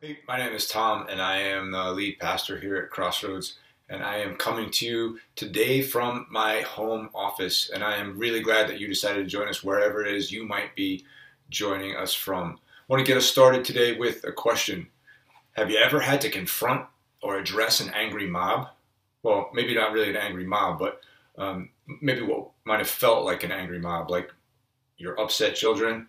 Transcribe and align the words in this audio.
Hey, 0.00 0.20
my 0.28 0.38
name 0.38 0.52
is 0.52 0.68
Tom, 0.68 1.08
and 1.10 1.20
I 1.20 1.38
am 1.38 1.72
the 1.72 1.90
lead 1.90 2.20
pastor 2.20 2.60
here 2.60 2.76
at 2.76 2.88
Crossroads. 2.88 3.58
And 3.88 4.00
I 4.00 4.18
am 4.18 4.36
coming 4.36 4.70
to 4.70 4.86
you 4.86 5.18
today 5.34 5.82
from 5.82 6.28
my 6.30 6.60
home 6.60 7.10
office. 7.16 7.70
And 7.74 7.82
I 7.82 7.96
am 7.96 8.16
really 8.16 8.38
glad 8.38 8.68
that 8.68 8.78
you 8.78 8.86
decided 8.86 9.24
to 9.24 9.28
join 9.28 9.48
us 9.48 9.64
wherever 9.64 10.06
it 10.06 10.14
is 10.14 10.30
you 10.30 10.46
might 10.46 10.76
be 10.76 11.04
joining 11.50 11.96
us 11.96 12.14
from. 12.14 12.60
I 12.60 12.84
want 12.86 13.04
to 13.04 13.10
get 13.10 13.16
us 13.16 13.26
started 13.26 13.64
today 13.64 13.98
with 13.98 14.22
a 14.22 14.30
question 14.30 14.86
Have 15.54 15.68
you 15.68 15.78
ever 15.78 15.98
had 15.98 16.20
to 16.20 16.30
confront 16.30 16.86
or 17.20 17.36
address 17.36 17.80
an 17.80 17.90
angry 17.92 18.28
mob? 18.28 18.68
Well, 19.24 19.50
maybe 19.52 19.74
not 19.74 19.90
really 19.90 20.10
an 20.10 20.16
angry 20.16 20.46
mob, 20.46 20.78
but 20.78 21.00
um, 21.38 21.70
maybe 22.00 22.22
what 22.22 22.50
might 22.64 22.78
have 22.78 22.88
felt 22.88 23.24
like 23.24 23.42
an 23.42 23.50
angry 23.50 23.80
mob, 23.80 24.12
like 24.12 24.30
your 24.96 25.20
upset 25.20 25.56
children 25.56 26.06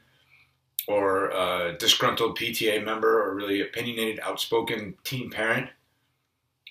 or 0.88 1.30
a 1.30 1.76
disgruntled 1.78 2.38
PTA 2.38 2.84
member 2.84 3.22
or 3.24 3.36
really 3.36 3.62
opinionated, 3.62 4.20
outspoken 4.22 4.96
teen 5.04 5.30
parent? 5.30 5.70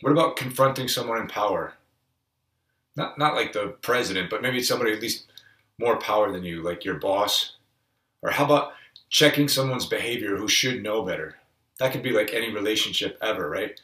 What 0.00 0.12
about 0.12 0.36
confronting 0.36 0.88
someone 0.88 1.18
in 1.18 1.28
power? 1.28 1.74
Not, 2.96 3.18
not 3.18 3.34
like 3.34 3.52
the 3.52 3.76
president, 3.82 4.30
but 4.30 4.42
maybe 4.42 4.62
somebody 4.62 4.92
at 4.92 5.02
least 5.02 5.26
more 5.78 5.98
power 5.98 6.32
than 6.32 6.44
you, 6.44 6.62
like 6.62 6.84
your 6.84 6.96
boss. 6.96 7.54
Or 8.22 8.30
how 8.30 8.44
about 8.44 8.72
checking 9.08 9.48
someone's 9.48 9.86
behavior 9.86 10.36
who 10.36 10.48
should 10.48 10.82
know 10.82 11.02
better? 11.02 11.36
That 11.78 11.92
could 11.92 12.02
be 12.02 12.10
like 12.10 12.34
any 12.34 12.52
relationship 12.52 13.16
ever, 13.22 13.48
right? 13.48 13.80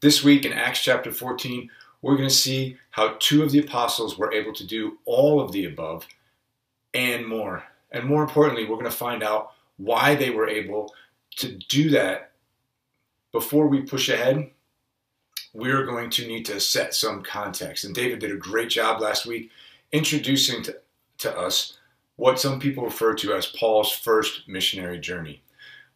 This 0.00 0.24
week 0.24 0.44
in 0.44 0.52
Acts 0.52 0.82
chapter 0.82 1.12
14, 1.12 1.70
we're 2.02 2.16
going 2.16 2.28
to 2.28 2.34
see 2.34 2.76
how 2.90 3.16
two 3.18 3.42
of 3.42 3.50
the 3.50 3.60
apostles 3.60 4.18
were 4.18 4.32
able 4.32 4.52
to 4.54 4.66
do 4.66 4.98
all 5.04 5.40
of 5.40 5.52
the 5.52 5.64
above 5.64 6.06
and 6.94 7.26
more. 7.26 7.64
And 7.90 8.04
more 8.04 8.22
importantly, 8.22 8.64
we're 8.64 8.76
going 8.76 8.84
to 8.84 8.90
find 8.90 9.22
out 9.22 9.52
why 9.78 10.14
they 10.14 10.30
were 10.30 10.48
able 10.48 10.94
to 11.36 11.56
do 11.68 11.90
that. 11.90 12.32
Before 13.32 13.66
we 13.66 13.82
push 13.82 14.08
ahead 14.08 14.50
we're 15.54 15.84
going 15.84 16.10
to 16.10 16.26
need 16.26 16.44
to 16.46 16.60
set 16.60 16.94
some 16.94 17.22
context. 17.22 17.84
And 17.84 17.94
david 17.94 18.20
did 18.20 18.32
a 18.32 18.36
great 18.36 18.70
job 18.70 19.00
last 19.00 19.26
week 19.26 19.50
introducing 19.92 20.62
to, 20.64 20.76
to 21.18 21.36
us 21.36 21.78
what 22.16 22.38
some 22.38 22.60
people 22.60 22.84
refer 22.84 23.14
to 23.14 23.32
as 23.32 23.46
paul's 23.46 23.92
first 23.92 24.48
missionary 24.48 24.98
journey 24.98 25.42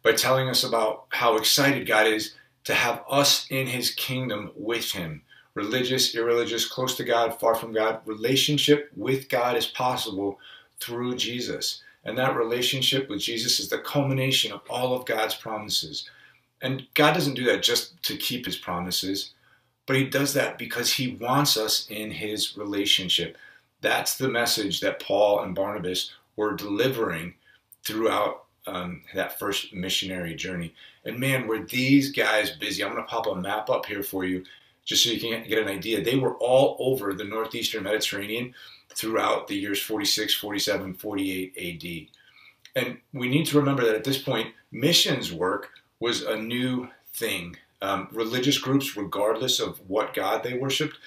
by 0.01 0.11
telling 0.13 0.49
us 0.49 0.63
about 0.63 1.05
how 1.09 1.37
excited 1.37 1.87
god 1.87 2.07
is 2.07 2.35
to 2.63 2.73
have 2.73 3.03
us 3.09 3.47
in 3.49 3.67
his 3.67 3.91
kingdom 3.91 4.49
with 4.55 4.89
him. 4.91 5.21
Religious 5.53 6.15
irreligious 6.15 6.67
close 6.67 6.97
to 6.97 7.03
god 7.03 7.39
far 7.39 7.55
from 7.55 7.73
god 7.73 8.01
relationship 8.05 8.91
with 8.95 9.29
god 9.29 9.55
is 9.55 9.67
possible 9.67 10.39
through 10.79 11.15
jesus 11.15 11.83
and 12.05 12.17
that 12.17 12.35
relationship 12.35 13.09
with 13.09 13.21
Jesus 13.21 13.59
is 13.59 13.69
the 13.69 13.77
culmination 13.77 14.51
of 14.51 14.61
all 14.69 14.95
of 14.95 15.05
God's 15.05 15.35
promises. 15.35 16.09
And 16.61 16.85
God 16.93 17.13
doesn't 17.13 17.35
do 17.35 17.45
that 17.45 17.63
just 17.63 18.01
to 18.03 18.17
keep 18.17 18.45
his 18.45 18.57
promises, 18.57 19.33
but 19.85 19.95
he 19.95 20.05
does 20.05 20.33
that 20.33 20.57
because 20.57 20.93
he 20.93 21.15
wants 21.15 21.57
us 21.57 21.87
in 21.89 22.11
his 22.11 22.57
relationship. 22.57 23.37
That's 23.81 24.17
the 24.17 24.29
message 24.29 24.79
that 24.79 25.01
Paul 25.01 25.41
and 25.41 25.55
Barnabas 25.55 26.11
were 26.35 26.55
delivering 26.55 27.35
throughout 27.83 28.45
um, 28.65 29.01
that 29.13 29.37
first 29.39 29.73
missionary 29.73 30.35
journey. 30.35 30.73
And 31.03 31.19
man, 31.19 31.47
were 31.47 31.65
these 31.65 32.11
guys 32.11 32.51
busy. 32.51 32.83
I'm 32.83 32.93
going 32.93 33.03
to 33.03 33.09
pop 33.09 33.27
a 33.27 33.35
map 33.35 33.69
up 33.69 33.85
here 33.85 34.03
for 34.03 34.23
you 34.23 34.45
just 34.85 35.03
so 35.03 35.11
you 35.11 35.19
can 35.19 35.47
get 35.47 35.59
an 35.59 35.67
idea. 35.67 36.01
They 36.01 36.17
were 36.17 36.35
all 36.35 36.77
over 36.79 37.13
the 37.13 37.23
northeastern 37.23 37.83
Mediterranean 37.83 38.53
throughout 38.95 39.47
the 39.47 39.55
years 39.55 39.81
46, 39.81 40.33
47, 40.35 40.93
48 40.93 42.07
AD. 42.75 42.83
And 42.83 42.97
we 43.13 43.27
need 43.29 43.45
to 43.47 43.59
remember 43.59 43.85
that 43.85 43.95
at 43.95 44.03
this 44.03 44.21
point, 44.21 44.53
missions 44.71 45.31
work 45.31 45.69
was 45.99 46.23
a 46.23 46.35
new 46.35 46.89
thing. 47.13 47.55
Um, 47.81 48.07
religious 48.11 48.57
groups, 48.57 48.95
regardless 48.95 49.59
of 49.59 49.79
what 49.89 50.13
God 50.13 50.43
they 50.43 50.57
worshiped, 50.57 50.97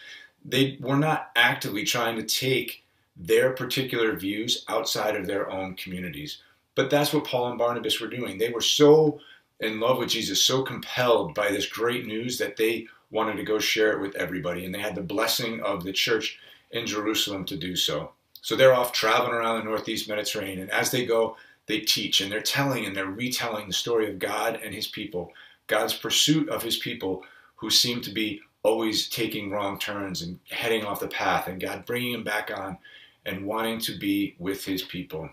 they 0.45 0.79
were 0.81 0.97
not 0.97 1.31
actively 1.35 1.85
trying 1.85 2.17
to 2.17 2.23
take 2.23 2.85
their 3.17 3.53
particular 3.53 4.15
views 4.15 4.65
outside 4.69 5.17
of 5.17 5.27
their 5.27 5.51
own 5.51 5.75
communities. 5.75 6.43
But 6.75 6.91
that's 6.91 7.13
what 7.13 7.25
Paul 7.25 7.49
and 7.49 7.59
Barnabas 7.59 8.01
were 8.01 8.09
doing. 8.09 8.37
They 8.39 8.51
were 8.51 8.61
so 8.61 9.21
in 9.61 9.81
love 9.81 9.99
with 9.99 10.11
Jesus, 10.11 10.43
so 10.43 10.63
compelled 10.63 11.35
by 11.35 11.51
this 11.51 11.67
great 11.67 12.07
news 12.07 12.39
that 12.39 12.57
they 12.57 12.87
wanted 13.11 13.37
to 13.37 13.43
go 13.43 13.59
share 13.59 13.93
it 13.93 14.01
with 14.01 14.15
everybody. 14.17 14.65
And 14.65 14.75
they 14.75 14.81
had 14.81 14.95
the 14.95 15.03
blessing 15.03 15.61
of 15.63 15.83
the 15.83 15.93
church 15.93 16.39
in 16.77 16.87
Jerusalem 16.87 17.45
to 17.47 17.57
do 17.57 17.77
so. 17.77 18.13
So 18.43 18.55
they're 18.55 18.75
off 18.75 18.93
traveling 18.93 19.33
around 19.33 19.59
the 19.59 19.65
northeast 19.65 20.09
Mediterranean, 20.09 20.61
and 20.61 20.71
as 20.71 20.91
they 20.91 21.05
go, 21.05 21.37
they 21.67 21.81
teach 21.81 22.21
and 22.21 22.31
they're 22.31 22.41
telling 22.41 22.87
and 22.87 22.95
they're 22.95 23.07
retelling 23.07 23.67
the 23.67 23.73
story 23.73 24.09
of 24.09 24.21
God 24.21 24.61
and 24.63 24.73
his 24.73 24.87
people, 24.87 25.33
God's 25.67 25.95
pursuit 25.95 26.49
of 26.49 26.63
his 26.63 26.77
people 26.77 27.25
who 27.57 27.71
seem 27.71 28.01
to 28.03 28.11
be 28.13 28.41
always 28.63 29.09
taking 29.09 29.51
wrong 29.51 29.79
turns 29.79 30.23
and 30.23 30.39
heading 30.51 30.85
off 30.85 31.01
the 31.01 31.09
path, 31.09 31.49
and 31.49 31.61
God 31.61 31.85
bringing 31.87 32.13
them 32.13 32.25
back 32.25 32.51
on 32.57 32.79
and 33.25 33.47
wanting 33.47 33.81
to 33.81 33.99
be 33.99 34.37
with 34.39 34.65
his 34.65 34.83
people. 34.83 35.29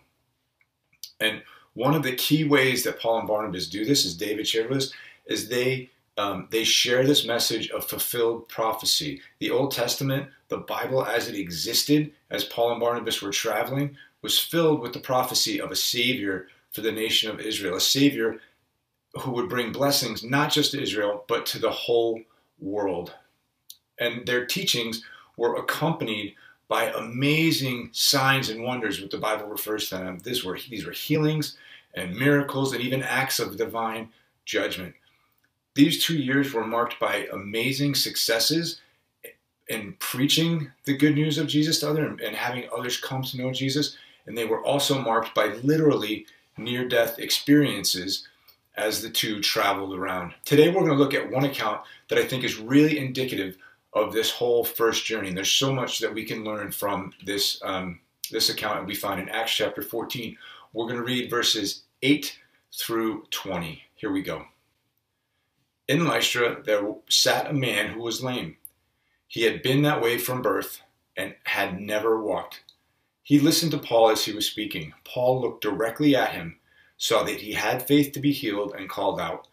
And 1.20 1.44
one 1.74 1.94
of 1.94 2.04
the 2.04 2.16
key 2.16 2.44
ways 2.44 2.84
that 2.84 3.00
Paul 3.00 3.20
and 3.20 3.28
Barnabas 3.28 3.68
do 3.68 3.86
this, 3.86 4.06
as 4.06 4.16
David 4.16 4.48
shared 4.48 4.70
with 4.70 4.80
us, 4.80 4.94
is 5.26 5.50
they 5.50 5.90
um, 6.18 6.48
they 6.52 6.64
share 6.64 7.06
this 7.06 7.26
message 7.26 7.70
of 7.72 7.86
fulfilled 7.86 8.48
prophecy. 8.48 9.22
The 9.40 9.52
Old 9.52 9.72
Testament, 9.72 10.30
the 10.48 10.60
Bible 10.60 11.06
as 11.06 11.28
it 11.28 11.36
existed 11.36 12.12
as 12.30 12.44
Paul 12.44 12.72
and 12.72 12.80
Barnabas 12.80 13.22
were 13.22 13.32
traveling, 13.32 13.98
was 14.22 14.40
filled 14.40 14.82
with 14.82 14.94
the 14.94 15.00
prophecy 15.00 15.60
of 15.60 15.72
a 15.72 15.76
Savior 15.76 16.48
for 16.72 16.82
the 16.82 16.92
nation 16.92 17.30
of 17.30 17.40
Israel, 17.40 17.76
a 17.76 17.82
Savior 17.82 18.40
who 19.22 19.32
would 19.32 19.50
bring 19.50 19.72
blessings 19.72 20.24
not 20.24 20.52
just 20.52 20.72
to 20.72 20.82
Israel, 20.82 21.24
but 21.28 21.46
to 21.48 21.60
the 21.60 21.72
whole 21.72 22.22
world. 22.60 23.14
And 24.00 24.26
their 24.26 24.46
teachings 24.46 25.04
were 25.38 25.56
accompanied 25.56 26.36
by 26.68 26.86
amazing 26.86 27.90
signs 27.92 28.50
and 28.50 28.64
wonders, 28.64 29.02
what 29.02 29.12
the 29.12 29.18
Bible 29.18 29.48
refers 29.48 29.90
to 29.90 29.98
them. 29.98 30.20
These 30.24 30.44
were, 30.44 30.58
these 30.70 30.86
were 30.86 30.92
healings 30.92 31.58
and 31.94 32.16
miracles 32.16 32.74
and 32.74 32.82
even 32.82 33.04
acts 33.04 33.40
of 33.40 33.58
divine 33.58 34.10
judgment. 34.46 34.96
These 35.76 36.04
two 36.04 36.18
years 36.18 36.54
were 36.54 36.66
marked 36.66 37.00
by 37.00 37.28
amazing 37.32 37.96
successes 37.96 38.80
in 39.68 39.96
preaching 40.00 40.72
the 40.86 40.96
good 40.96 41.16
news 41.16 41.38
of 41.38 41.48
Jesus 41.48 41.80
to 41.80 41.90
others 41.90 42.20
and 42.24 42.36
having 42.36 42.70
others 42.76 43.00
come 43.00 43.24
to 43.24 43.38
know 43.38 43.52
Jesus. 43.52 43.98
And 44.26 44.38
they 44.38 44.46
were 44.46 44.64
also 44.64 45.02
marked 45.02 45.34
by 45.34 45.48
literally 45.64 46.26
near 46.58 46.88
death 46.88 47.18
experiences 47.20 48.28
as 48.76 49.02
the 49.02 49.10
two 49.10 49.42
traveled 49.42 49.94
around. 49.94 50.34
Today, 50.46 50.70
we're 50.70 50.86
going 50.86 50.98
to 50.98 50.98
look 50.98 51.14
at 51.14 51.32
one 51.32 51.46
account 51.46 51.82
that 52.10 52.20
I 52.20 52.26
think 52.26 52.44
is 52.44 52.58
really 52.58 52.98
indicative 52.98 53.58
of 53.94 54.14
this 54.14 54.32
whole 54.32 54.64
first 54.64 55.06
journey. 55.06 55.28
And 55.28 55.38
there's 55.38 55.52
so 55.52 55.74
much 55.74 56.00
that 56.00 56.14
we 56.14 56.26
can 56.26 56.44
learn 56.44 56.72
from 56.72 57.14
this, 57.24 57.62
um, 57.64 58.00
this 58.32 58.50
account 58.50 58.80
that 58.80 58.88
we 58.88 58.96
find 58.96 59.22
in 59.22 59.30
Acts 59.30 59.54
chapter 59.54 59.82
14. 59.82 60.36
We're 60.74 60.88
going 60.88 60.98
to 60.98 61.04
read 61.04 61.30
verses 61.30 61.84
8 62.02 62.40
through 62.74 63.26
20. 63.30 63.84
Here 63.96 64.12
we 64.12 64.24
go. 64.24 64.46
In 65.88 66.06
Lystra 66.06 66.64
there 66.64 66.96
sat 67.10 67.50
a 67.50 67.54
man 67.54 67.92
who 67.92 68.02
was 68.02 68.24
lame. 68.24 68.56
He 69.28 69.44
had 69.44 69.62
been 69.62 69.82
that 69.82 70.02
way 70.02 70.18
from 70.18 70.42
birth 70.42 70.82
and 71.18 71.36
had 71.44 71.82
never 71.82 72.22
walked. 72.22 72.64
He 73.22 73.40
listened 73.40 73.72
to 73.72 73.78
Paul 73.78 74.10
as 74.10 74.26
he 74.26 74.34
was 74.34 74.46
speaking. 74.46 74.94
Paul 75.04 75.42
looked 75.42 75.62
directly 75.62 76.16
at 76.16 76.32
him, 76.32 76.60
saw 76.98 77.24
that 77.24 77.42
he 77.42 77.54
had 77.54 77.86
faith 77.86 78.14
to 78.14 78.20
be 78.20 78.32
healed, 78.32 78.76
and 78.78 78.90
called 78.90 79.20
out, 79.20 79.48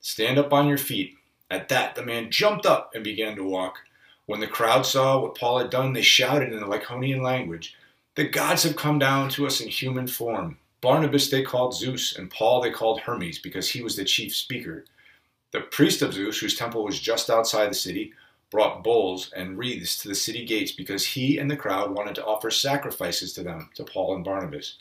Stand 0.00 0.38
up 0.38 0.52
on 0.52 0.68
your 0.68 0.78
feet. 0.78 1.16
At 1.50 1.68
that, 1.68 1.94
the 1.94 2.02
man 2.02 2.30
jumped 2.30 2.66
up 2.66 2.92
and 2.94 3.02
began 3.02 3.36
to 3.36 3.44
walk. 3.44 3.78
When 4.26 4.40
the 4.40 4.46
crowd 4.46 4.86
saw 4.86 5.20
what 5.20 5.34
Paul 5.34 5.58
had 5.58 5.70
done, 5.70 5.92
they 5.92 6.02
shouted 6.02 6.52
in 6.52 6.60
the 6.60 6.66
Lycaonian 6.66 7.22
language, 7.22 7.74
The 8.14 8.28
gods 8.28 8.62
have 8.62 8.76
come 8.76 8.98
down 8.98 9.30
to 9.30 9.46
us 9.46 9.60
in 9.60 9.68
human 9.68 10.06
form. 10.06 10.58
Barnabas 10.80 11.30
they 11.30 11.42
called 11.42 11.74
Zeus, 11.74 12.16
and 12.16 12.30
Paul 12.30 12.60
they 12.60 12.70
called 12.70 13.00
Hermes, 13.00 13.38
because 13.38 13.68
he 13.68 13.82
was 13.82 13.96
the 13.96 14.04
chief 14.04 14.34
speaker. 14.34 14.84
The 15.52 15.60
priest 15.60 16.02
of 16.02 16.14
Zeus, 16.14 16.38
whose 16.38 16.56
temple 16.56 16.84
was 16.84 17.00
just 17.00 17.28
outside 17.28 17.70
the 17.70 17.74
city, 17.74 18.12
brought 18.50 18.84
bulls 18.84 19.32
and 19.34 19.56
wreaths 19.58 20.00
to 20.02 20.08
the 20.08 20.14
city 20.14 20.44
gates 20.44 20.72
because 20.72 21.04
he 21.04 21.38
and 21.38 21.50
the 21.50 21.56
crowd 21.56 21.92
wanted 21.92 22.14
to 22.16 22.24
offer 22.24 22.50
sacrifices 22.50 23.32
to 23.32 23.42
them, 23.42 23.70
to 23.74 23.84
Paul 23.84 24.16
and 24.16 24.24
Barnabas. 24.24 24.78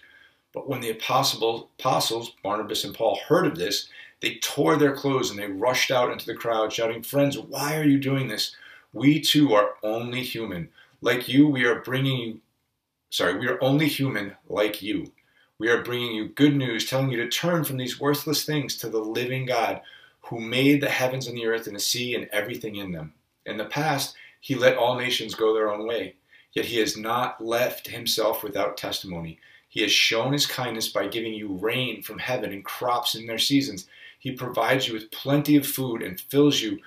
But 0.53 0.67
when 0.67 0.81
the 0.81 0.89
apostles, 0.91 2.31
Barnabas 2.43 2.83
and 2.83 2.95
Paul, 2.95 3.19
heard 3.27 3.45
of 3.45 3.57
this, 3.57 3.87
they 4.21 4.35
tore 4.35 4.75
their 4.75 4.95
clothes 4.95 5.29
and 5.29 5.39
they 5.39 5.47
rushed 5.47 5.91
out 5.91 6.11
into 6.11 6.25
the 6.25 6.35
crowd, 6.35 6.73
shouting, 6.73 7.03
Friends, 7.03 7.37
why 7.37 7.77
are 7.77 7.85
you 7.85 7.99
doing 7.99 8.27
this? 8.27 8.55
We 8.91 9.21
too 9.21 9.53
are 9.53 9.75
only 9.83 10.23
human. 10.23 10.69
Like 11.01 11.29
you, 11.29 11.47
we 11.47 11.65
are 11.65 11.81
bringing 11.81 12.17
you, 12.17 12.41
sorry, 13.11 13.37
we 13.37 13.47
are 13.47 13.63
only 13.63 13.87
human 13.87 14.35
like 14.49 14.81
you. 14.81 15.11
We 15.59 15.69
are 15.69 15.83
bringing 15.83 16.13
you 16.13 16.29
good 16.29 16.55
news, 16.55 16.89
telling 16.89 17.11
you 17.11 17.17
to 17.17 17.29
turn 17.29 17.63
from 17.63 17.77
these 17.77 17.99
worthless 17.99 18.45
things 18.45 18.77
to 18.77 18.89
the 18.89 18.99
living 18.99 19.45
God 19.45 19.81
who 20.21 20.39
made 20.39 20.81
the 20.81 20.89
heavens 20.89 21.27
and 21.27 21.37
the 21.37 21.45
earth 21.45 21.67
and 21.67 21.75
the 21.75 21.79
sea 21.79 22.15
and 22.15 22.27
everything 22.31 22.75
in 22.75 22.91
them. 22.91 23.13
In 23.45 23.57
the 23.57 23.65
past, 23.65 24.15
he 24.39 24.55
let 24.55 24.77
all 24.77 24.95
nations 24.95 25.35
go 25.35 25.53
their 25.53 25.71
own 25.71 25.87
way, 25.87 26.15
yet 26.53 26.65
he 26.65 26.77
has 26.77 26.95
not 26.95 27.43
left 27.43 27.87
himself 27.87 28.43
without 28.43 28.77
testimony. 28.77 29.39
He 29.67 29.81
has 29.81 29.91
shown 29.91 30.33
his 30.33 30.45
kindness 30.45 30.89
by 30.89 31.07
giving 31.07 31.33
you 31.33 31.53
rain 31.53 32.01
from 32.01 32.19
heaven 32.19 32.51
and 32.51 32.65
crops 32.65 33.15
in 33.15 33.27
their 33.27 33.37
seasons. 33.37 33.87
He 34.17 34.31
provides 34.31 34.87
you 34.87 34.93
with 34.93 35.11
plenty 35.11 35.55
of 35.55 35.67
food 35.67 36.01
and 36.01 36.19
fills 36.19 36.61
you 36.61 36.79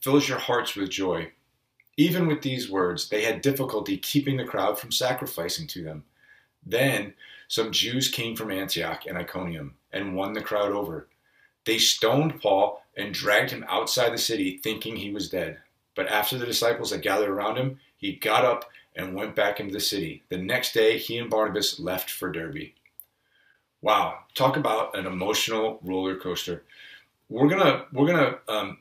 fills 0.00 0.28
your 0.28 0.38
hearts 0.38 0.76
with 0.76 0.90
joy. 0.90 1.32
Even 1.96 2.28
with 2.28 2.42
these 2.42 2.70
words, 2.70 3.08
they 3.08 3.24
had 3.24 3.40
difficulty 3.40 3.96
keeping 3.96 4.36
the 4.36 4.44
crowd 4.44 4.78
from 4.78 4.92
sacrificing 4.92 5.66
to 5.66 5.82
them. 5.82 6.04
Then 6.64 7.14
some 7.48 7.72
Jews 7.72 8.08
came 8.08 8.36
from 8.36 8.52
Antioch 8.52 9.06
and 9.06 9.18
Iconium 9.18 9.74
and 9.92 10.14
won 10.14 10.34
the 10.34 10.40
crowd 10.40 10.70
over. 10.70 11.08
They 11.68 11.76
stoned 11.76 12.40
Paul 12.40 12.82
and 12.96 13.12
dragged 13.12 13.50
him 13.50 13.62
outside 13.68 14.14
the 14.14 14.16
city, 14.18 14.56
thinking 14.56 14.96
he 14.96 15.12
was 15.12 15.28
dead. 15.28 15.58
But 15.94 16.08
after 16.08 16.38
the 16.38 16.46
disciples 16.46 16.92
had 16.92 17.02
gathered 17.02 17.28
around 17.28 17.56
him, 17.58 17.78
he 17.98 18.14
got 18.14 18.42
up 18.42 18.70
and 18.96 19.14
went 19.14 19.36
back 19.36 19.60
into 19.60 19.74
the 19.74 19.78
city. 19.78 20.22
The 20.30 20.38
next 20.38 20.72
day, 20.72 20.96
he 20.96 21.18
and 21.18 21.28
Barnabas 21.28 21.78
left 21.78 22.08
for 22.08 22.32
Derbe. 22.32 22.70
Wow, 23.82 24.20
talk 24.32 24.56
about 24.56 24.96
an 24.96 25.04
emotional 25.04 25.78
roller 25.82 26.16
coaster. 26.16 26.64
We're 27.28 27.50
gonna 27.50 27.84
we're 27.92 28.06
gonna 28.06 28.38
um, 28.48 28.78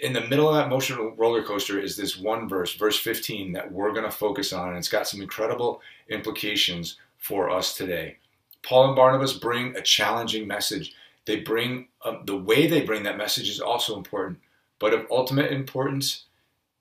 in 0.00 0.14
the 0.14 0.22
middle 0.22 0.48
of 0.48 0.54
that 0.54 0.68
emotional 0.68 1.10
roller 1.16 1.42
coaster 1.42 1.78
is 1.78 1.94
this 1.94 2.16
one 2.16 2.48
verse, 2.48 2.74
verse 2.74 2.98
15, 2.98 3.52
that 3.52 3.70
we're 3.70 3.92
gonna 3.92 4.10
focus 4.10 4.54
on, 4.54 4.70
and 4.70 4.78
it's 4.78 4.88
got 4.88 5.06
some 5.06 5.20
incredible 5.20 5.82
implications 6.08 6.96
for 7.18 7.50
us 7.50 7.76
today. 7.76 8.16
Paul 8.62 8.86
and 8.86 8.96
Barnabas 8.96 9.34
bring 9.34 9.76
a 9.76 9.82
challenging 9.82 10.46
message. 10.46 10.94
They 11.26 11.40
bring 11.40 11.88
um, 12.04 12.22
the 12.24 12.36
way 12.36 12.66
they 12.66 12.82
bring 12.82 13.02
that 13.04 13.18
message 13.18 13.48
is 13.48 13.60
also 13.60 13.96
important, 13.96 14.38
but 14.78 14.94
of 14.94 15.06
ultimate 15.10 15.52
importance 15.52 16.24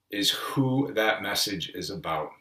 is 0.10 0.32
who 0.32 0.92
that 0.94 1.22
message 1.22 1.70
is 1.76 1.90
about. 1.90 2.32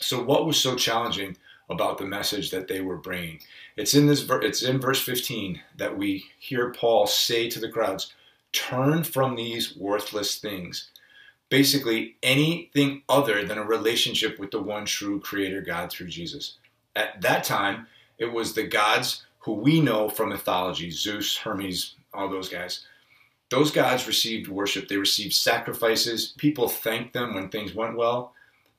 So, 0.00 0.22
what 0.22 0.46
was 0.46 0.56
so 0.56 0.76
challenging 0.76 1.36
about 1.68 1.98
the 1.98 2.06
message 2.06 2.50
that 2.50 2.68
they 2.68 2.80
were 2.80 2.96
bringing? 2.96 3.40
It's 3.76 3.94
in 3.94 4.06
this. 4.06 4.24
It's 4.28 4.62
in 4.62 4.80
verse 4.80 5.00
15 5.02 5.60
that 5.76 5.96
we 5.96 6.24
hear 6.38 6.72
Paul 6.72 7.06
say 7.06 7.48
to 7.50 7.60
the 7.60 7.68
crowds, 7.68 8.12
"Turn 8.52 9.04
from 9.04 9.36
these 9.36 9.76
worthless 9.76 10.38
things." 10.38 10.90
Basically, 11.50 12.16
anything 12.22 13.02
other 13.08 13.44
than 13.44 13.58
a 13.58 13.64
relationship 13.64 14.38
with 14.38 14.52
the 14.52 14.62
one 14.62 14.86
true 14.86 15.20
Creator 15.20 15.62
God 15.62 15.90
through 15.90 16.06
Jesus. 16.06 16.56
At 16.94 17.20
that 17.22 17.44
time, 17.44 17.88
it 18.18 18.32
was 18.32 18.54
the 18.54 18.62
gods 18.62 19.26
who 19.40 19.54
we 19.54 19.80
know 19.80 20.08
from 20.08 20.28
mythology 20.28 20.90
Zeus, 20.90 21.36
Hermes, 21.36 21.96
all 22.14 22.28
those 22.28 22.48
guys. 22.48 22.86
Those 23.50 23.72
gods 23.72 24.06
received 24.06 24.48
worship, 24.48 24.88
they 24.88 24.96
received 24.96 25.34
sacrifices. 25.34 26.34
People 26.38 26.68
thanked 26.68 27.12
them 27.12 27.34
when 27.34 27.48
things 27.48 27.74
went 27.74 27.96
well. 27.96 28.32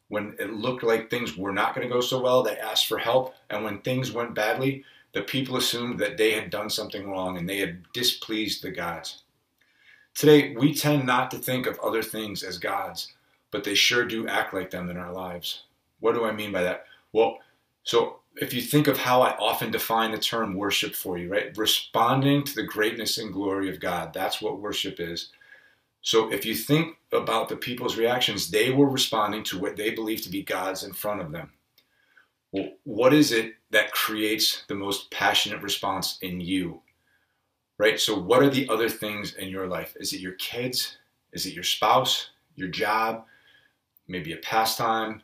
When 0.07 0.35
it 0.39 0.53
looked 0.53 0.83
like 0.83 1.09
things 1.09 1.37
were 1.37 1.51
not 1.51 1.75
going 1.75 1.87
to 1.87 1.93
go 1.93 2.01
so 2.01 2.21
well, 2.21 2.43
they 2.43 2.57
asked 2.57 2.87
for 2.87 2.97
help. 2.97 3.33
And 3.49 3.63
when 3.63 3.79
things 3.79 4.11
went 4.11 4.35
badly, 4.35 4.83
the 5.13 5.21
people 5.21 5.57
assumed 5.57 5.99
that 5.99 6.17
they 6.17 6.31
had 6.31 6.49
done 6.49 6.69
something 6.69 7.09
wrong 7.09 7.37
and 7.37 7.47
they 7.47 7.57
had 7.57 7.83
displeased 7.91 8.61
the 8.61 8.71
gods. 8.71 9.23
Today, 10.13 10.53
we 10.55 10.73
tend 10.73 11.05
not 11.05 11.31
to 11.31 11.37
think 11.37 11.65
of 11.65 11.79
other 11.79 12.03
things 12.03 12.43
as 12.43 12.57
gods, 12.57 13.13
but 13.49 13.63
they 13.63 13.75
sure 13.75 14.05
do 14.05 14.27
act 14.27 14.53
like 14.53 14.69
them 14.69 14.89
in 14.89 14.97
our 14.97 15.11
lives. 15.11 15.63
What 15.99 16.13
do 16.13 16.25
I 16.25 16.31
mean 16.31 16.51
by 16.51 16.63
that? 16.63 16.85
Well, 17.13 17.39
so 17.83 18.20
if 18.35 18.53
you 18.53 18.61
think 18.61 18.87
of 18.87 18.97
how 18.97 19.21
I 19.21 19.35
often 19.37 19.71
define 19.71 20.11
the 20.11 20.17
term 20.17 20.55
worship 20.55 20.95
for 20.95 21.17
you, 21.17 21.29
right? 21.31 21.55
Responding 21.57 22.43
to 22.45 22.55
the 22.55 22.63
greatness 22.63 23.17
and 23.17 23.33
glory 23.33 23.69
of 23.69 23.79
God. 23.79 24.13
That's 24.13 24.41
what 24.41 24.61
worship 24.61 24.99
is. 24.99 25.29
So 26.01 26.31
if 26.31 26.45
you 26.45 26.55
think 26.55 26.97
about 27.11 27.49
the 27.49 27.57
people's 27.57 27.97
reactions, 27.97 28.49
they 28.49 28.71
were 28.71 28.89
responding 28.89 29.43
to 29.45 29.59
what 29.59 29.75
they 29.75 29.91
believe 29.91 30.21
to 30.23 30.29
be 30.29 30.43
God's 30.43 30.83
in 30.83 30.93
front 30.93 31.21
of 31.21 31.31
them. 31.31 31.51
Well, 32.51 32.69
what 32.83 33.13
is 33.13 33.31
it 33.31 33.53
that 33.69 33.91
creates 33.91 34.63
the 34.67 34.75
most 34.75 35.11
passionate 35.11 35.61
response 35.61 36.17
in 36.21 36.41
you? 36.41 36.81
Right? 37.77 37.99
So 37.99 38.17
what 38.17 38.41
are 38.41 38.49
the 38.49 38.67
other 38.69 38.89
things 38.89 39.35
in 39.35 39.49
your 39.49 39.67
life? 39.67 39.95
Is 39.99 40.13
it 40.13 40.21
your 40.21 40.33
kids? 40.33 40.97
Is 41.33 41.45
it 41.45 41.53
your 41.53 41.63
spouse? 41.63 42.29
Your 42.55 42.67
job? 42.67 43.25
Maybe 44.07 44.33
a 44.33 44.37
pastime? 44.37 45.21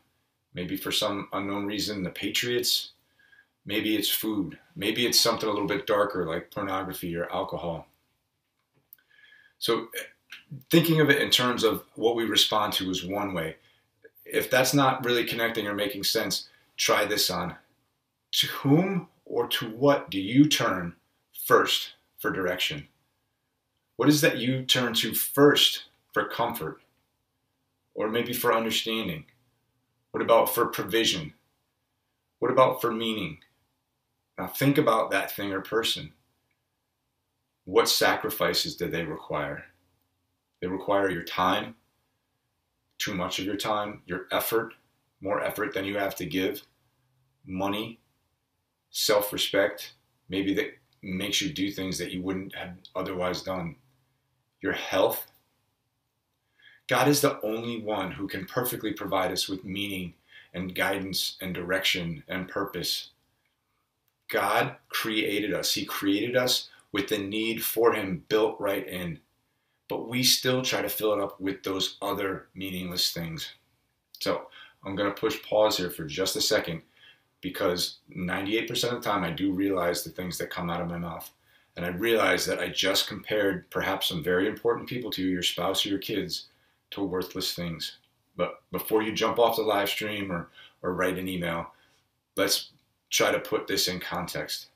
Maybe 0.54 0.78
for 0.78 0.92
some 0.92 1.28
unknown 1.34 1.66
reason, 1.66 2.04
the 2.04 2.10
Patriots? 2.10 2.92
Maybe 3.68 3.98
it's 3.98 4.10
food. 4.10 4.58
Maybe 4.78 5.06
it's 5.06 5.20
something 5.20 5.48
a 5.48 5.52
little 5.52 5.68
bit 5.68 5.86
darker 5.86 6.26
like 6.26 6.52
pornography 6.52 7.16
or 7.18 7.30
alcohol. 7.32 7.86
So, 9.60 9.90
thinking 10.72 11.02
of 11.02 11.10
it 11.10 11.22
in 11.22 11.30
terms 11.30 11.66
of 11.66 11.84
what 11.96 12.16
we 12.16 12.24
respond 12.24 12.72
to 12.74 12.90
is 12.90 13.04
one 13.04 13.34
way. 13.34 13.58
If 14.26 14.50
that's 14.50 14.74
not 14.74 15.04
really 15.04 15.26
connecting 15.26 15.68
or 15.68 15.74
making 15.74 16.06
sense, 16.06 16.48
try 16.78 17.04
this 17.04 17.30
on. 17.30 17.56
To 18.32 18.48
whom 18.48 19.10
or 19.26 19.48
to 19.48 19.70
what 19.72 20.10
do 20.10 20.20
you 20.20 20.48
turn 20.48 20.94
first 21.46 21.94
for 22.20 22.32
direction? 22.32 22.88
What 23.98 24.08
is 24.08 24.22
that 24.22 24.38
you 24.38 24.64
turn 24.64 24.94
to 24.96 25.14
first 25.14 25.86
for 26.14 26.26
comfort? 26.26 26.80
Or 27.96 28.10
maybe 28.10 28.32
for 28.32 28.54
understanding? 28.54 29.26
What 30.12 30.24
about 30.24 30.54
for 30.54 30.68
provision? 30.68 31.34
What 32.40 32.52
about 32.52 32.80
for 32.80 32.92
meaning? 32.92 33.40
Now 34.38 34.48
think 34.48 34.78
about 34.78 35.12
that 35.12 35.32
thing 35.32 35.52
or 35.52 35.62
person. 35.62 36.14
What 37.66 37.90
sacrifices 37.90 38.76
do 38.76 38.88
they 38.88 39.04
require? 39.04 39.66
They 40.62 40.68
require 40.68 41.10
your 41.10 41.24
time, 41.24 41.76
too 42.98 43.14
much 43.14 43.40
of 43.40 43.46
your 43.46 43.58
time, 43.58 44.02
your 44.06 44.28
effort, 44.32 44.74
more 45.22 45.44
effort 45.44 45.74
than 45.74 45.86
you 45.86 45.98
have 45.98 46.16
to 46.16 46.26
give, 46.26 46.62
money, 47.46 48.00
self 48.90 49.34
respect, 49.34 49.94
maybe 50.30 50.54
that 50.54 50.78
makes 51.02 51.42
you 51.42 51.52
do 51.52 51.72
things 51.72 51.98
that 51.98 52.12
you 52.12 52.22
wouldn't 52.22 52.56
have 52.56 52.76
otherwise 52.96 53.42
done, 53.42 53.76
your 54.62 54.74
health. 54.74 55.28
God 56.88 57.08
is 57.08 57.22
the 57.22 57.40
only 57.42 57.82
one 57.82 58.12
who 58.12 58.28
can 58.28 58.46
perfectly 58.46 58.94
provide 58.94 59.32
us 59.32 59.48
with 59.50 59.66
meaning 59.66 60.14
and 60.54 60.74
guidance 60.74 61.38
and 61.42 61.54
direction 61.54 62.24
and 62.28 62.48
purpose. 62.48 63.10
God 64.30 64.76
created 64.90 65.54
us. 65.54 65.74
He 65.74 65.86
created 65.86 66.36
us 66.36 66.70
with 66.92 67.08
the 67.08 67.18
need 67.18 67.64
for 67.64 67.94
Him 67.94 68.24
built 68.30 68.60
right 68.60 68.88
in. 68.88 69.20
But 69.88 70.10
we 70.10 70.24
still 70.24 70.62
try 70.62 70.82
to 70.82 70.90
fill 70.90 71.14
it 71.14 71.20
up 71.20 71.40
with 71.40 71.64
those 71.64 71.98
other 72.02 72.48
meaningless 72.54 73.12
things. 73.14 73.54
So 74.20 74.48
I'm 74.84 74.96
going 74.96 75.10
to 75.10 75.20
push 75.20 75.42
pause 75.44 75.78
here 75.78 75.90
for 75.90 76.06
just 76.06 76.36
a 76.36 76.42
second 76.42 76.82
because 77.42 78.00
98% 78.16 78.70
of 78.86 79.02
the 79.02 79.10
time 79.10 79.24
I 79.24 79.32
do 79.32 79.52
realize 79.52 80.04
the 80.04 80.10
things 80.10 80.38
that 80.38 80.50
come 80.50 80.70
out 80.70 80.82
of 80.82 80.90
my 80.90 80.98
mouth. 80.98 81.32
And 81.76 81.86
I 81.86 81.90
realize 81.90 82.46
that 82.48 82.60
I 82.60 82.70
just 82.70 83.08
compared 83.08 83.70
perhaps 83.70 84.08
some 84.08 84.24
very 84.24 84.48
important 84.48 84.90
people 84.90 85.12
to 85.12 85.22
you, 85.22 85.30
your 85.30 85.44
spouse 85.44 85.86
or 85.86 85.90
your 85.90 86.00
kids, 86.00 86.48
to 86.92 87.04
worthless 87.04 87.54
things. 87.54 87.98
But 88.36 88.62
before 88.72 89.04
you 89.04 89.14
jump 89.14 89.38
off 89.40 89.58
the 89.58 89.62
live 89.62 89.90
stream 89.90 90.32
or, 90.32 90.50
or 90.82 90.94
write 90.94 91.20
an 91.20 91.28
email, 91.28 91.68
let's 92.36 92.72
try 93.10 93.32
to 93.32 93.40
put 93.40 93.68
this 93.68 93.88
in 93.88 94.00
context. 94.00 94.68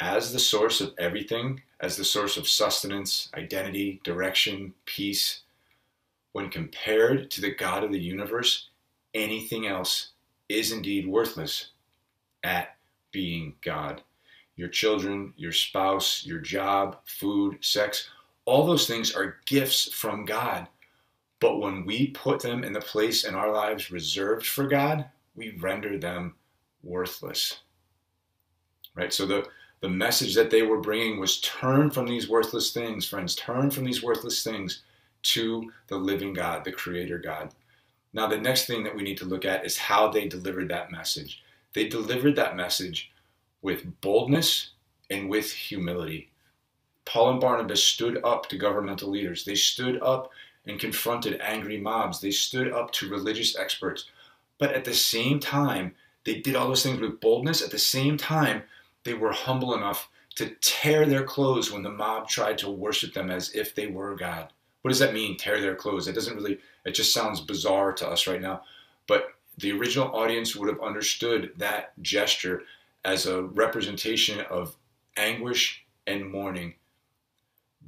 As 0.00 0.32
the 0.32 0.38
source 0.38 0.80
of 0.80 0.94
everything, 0.98 1.62
as 1.80 1.96
the 1.96 2.04
source 2.04 2.36
of 2.36 2.48
sustenance, 2.48 3.30
identity, 3.34 4.00
direction, 4.04 4.74
peace, 4.84 5.42
when 6.32 6.50
compared 6.50 7.30
to 7.30 7.40
the 7.40 7.54
God 7.54 7.82
of 7.82 7.92
the 7.92 7.98
universe, 7.98 8.68
anything 9.14 9.66
else 9.66 10.08
is 10.48 10.72
indeed 10.72 11.06
worthless 11.06 11.70
at 12.44 12.76
being 13.10 13.54
God. 13.62 14.02
Your 14.56 14.68
children, 14.68 15.32
your 15.36 15.52
spouse, 15.52 16.24
your 16.24 16.38
job, 16.38 16.98
food, 17.04 17.58
sex, 17.62 18.10
all 18.44 18.66
those 18.66 18.86
things 18.86 19.14
are 19.14 19.38
gifts 19.46 19.92
from 19.92 20.24
God. 20.24 20.68
But 21.40 21.60
when 21.60 21.84
we 21.84 22.08
put 22.08 22.40
them 22.40 22.64
in 22.64 22.72
the 22.72 22.80
place 22.80 23.24
in 23.24 23.34
our 23.34 23.52
lives 23.52 23.90
reserved 23.90 24.46
for 24.46 24.66
God, 24.66 25.06
we 25.34 25.56
render 25.58 25.98
them 25.98 26.34
worthless. 26.82 27.60
Right? 28.94 29.12
So 29.12 29.26
the, 29.26 29.46
the 29.80 29.88
message 29.88 30.34
that 30.34 30.50
they 30.50 30.62
were 30.62 30.80
bringing 30.80 31.20
was 31.20 31.40
turn 31.40 31.90
from 31.90 32.06
these 32.06 32.28
worthless 32.28 32.72
things, 32.72 33.06
friends. 33.06 33.34
Turn 33.34 33.70
from 33.70 33.84
these 33.84 34.02
worthless 34.02 34.42
things 34.42 34.82
to 35.22 35.70
the 35.88 35.96
living 35.96 36.32
God, 36.32 36.64
the 36.64 36.72
Creator 36.72 37.18
God. 37.18 37.50
Now, 38.12 38.26
the 38.26 38.38
next 38.38 38.66
thing 38.66 38.82
that 38.84 38.96
we 38.96 39.02
need 39.02 39.18
to 39.18 39.26
look 39.26 39.44
at 39.44 39.66
is 39.66 39.76
how 39.76 40.08
they 40.08 40.26
delivered 40.26 40.68
that 40.70 40.90
message. 40.90 41.42
They 41.74 41.88
delivered 41.88 42.36
that 42.36 42.56
message 42.56 43.12
with 43.60 44.00
boldness 44.00 44.70
and 45.10 45.28
with 45.28 45.52
humility. 45.52 46.30
Paul 47.04 47.32
and 47.32 47.40
Barnabas 47.40 47.82
stood 47.82 48.18
up 48.24 48.48
to 48.48 48.56
governmental 48.56 49.10
leaders. 49.10 49.44
They 49.44 49.54
stood 49.54 50.00
up 50.00 50.30
and 50.66 50.80
confronted 50.80 51.40
angry 51.40 51.78
mobs. 51.78 52.20
They 52.20 52.30
stood 52.30 52.72
up 52.72 52.90
to 52.92 53.10
religious 53.10 53.56
experts. 53.56 54.06
But 54.58 54.72
at 54.72 54.84
the 54.84 54.94
same 54.94 55.38
time, 55.38 55.94
they 56.26 56.34
did 56.40 56.56
all 56.56 56.68
those 56.68 56.82
things 56.82 57.00
with 57.00 57.20
boldness. 57.20 57.62
At 57.62 57.70
the 57.70 57.78
same 57.78 58.18
time, 58.18 58.64
they 59.04 59.14
were 59.14 59.32
humble 59.32 59.74
enough 59.74 60.10
to 60.34 60.50
tear 60.60 61.06
their 61.06 61.24
clothes 61.24 61.72
when 61.72 61.82
the 61.82 61.90
mob 61.90 62.28
tried 62.28 62.58
to 62.58 62.70
worship 62.70 63.14
them 63.14 63.30
as 63.30 63.54
if 63.54 63.74
they 63.74 63.86
were 63.86 64.14
God. 64.16 64.52
What 64.82 64.90
does 64.90 64.98
that 64.98 65.14
mean, 65.14 65.38
tear 65.38 65.60
their 65.60 65.74
clothes? 65.76 66.08
It 66.08 66.14
doesn't 66.14 66.36
really, 66.36 66.58
it 66.84 66.92
just 66.92 67.14
sounds 67.14 67.40
bizarre 67.40 67.92
to 67.94 68.08
us 68.08 68.26
right 68.26 68.42
now. 68.42 68.62
But 69.06 69.28
the 69.58 69.72
original 69.72 70.14
audience 70.14 70.54
would 70.54 70.68
have 70.68 70.82
understood 70.82 71.52
that 71.56 71.94
gesture 72.02 72.64
as 73.04 73.26
a 73.26 73.44
representation 73.44 74.40
of 74.50 74.76
anguish 75.16 75.86
and 76.06 76.30
mourning. 76.30 76.74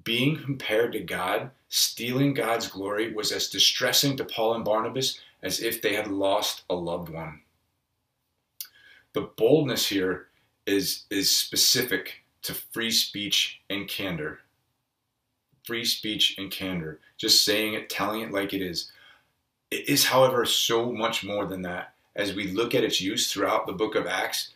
being 0.04 0.36
compared 0.36 0.92
to 0.92 1.00
God, 1.00 1.50
stealing 1.68 2.34
God's 2.34 2.66
glory, 2.68 3.12
was 3.12 3.32
as 3.32 3.48
distressing 3.48 4.16
to 4.16 4.24
Paul 4.24 4.54
and 4.54 4.64
Barnabas 4.64 5.20
as 5.42 5.60
if 5.60 5.82
they 5.82 5.94
had 5.94 6.08
lost 6.08 6.62
a 6.70 6.74
loved 6.74 7.08
one. 7.10 7.42
The 9.14 9.30
boldness 9.36 9.88
here 9.88 10.26
is, 10.66 11.04
is 11.10 11.34
specific 11.34 12.24
to 12.42 12.54
free 12.54 12.90
speech 12.90 13.60
and 13.70 13.88
candor. 13.88 14.40
Free 15.64 15.84
speech 15.84 16.36
and 16.38 16.50
candor. 16.50 17.00
Just 17.16 17.44
saying 17.44 17.74
it, 17.74 17.90
telling 17.90 18.22
it 18.22 18.32
like 18.32 18.54
it 18.54 18.62
is. 18.62 18.90
It 19.70 19.88
is, 19.88 20.06
however, 20.06 20.44
so 20.44 20.92
much 20.92 21.24
more 21.24 21.46
than 21.46 21.62
that. 21.62 21.94
As 22.16 22.34
we 22.34 22.48
look 22.48 22.74
at 22.74 22.84
its 22.84 23.00
use 23.00 23.30
throughout 23.30 23.66
the 23.66 23.72
book 23.72 23.94
of 23.94 24.06
Acts, 24.06 24.54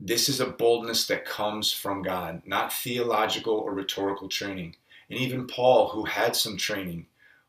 this 0.00 0.28
is 0.28 0.40
a 0.40 0.46
boldness 0.46 1.06
that 1.06 1.24
comes 1.24 1.72
from 1.72 2.02
God, 2.02 2.42
not 2.44 2.72
theological 2.72 3.54
or 3.54 3.72
rhetorical 3.72 4.28
training. 4.28 4.74
And 5.08 5.18
even 5.18 5.46
Paul, 5.46 5.90
who 5.90 6.04
had 6.04 6.34
some 6.34 6.56
training, 6.56 7.06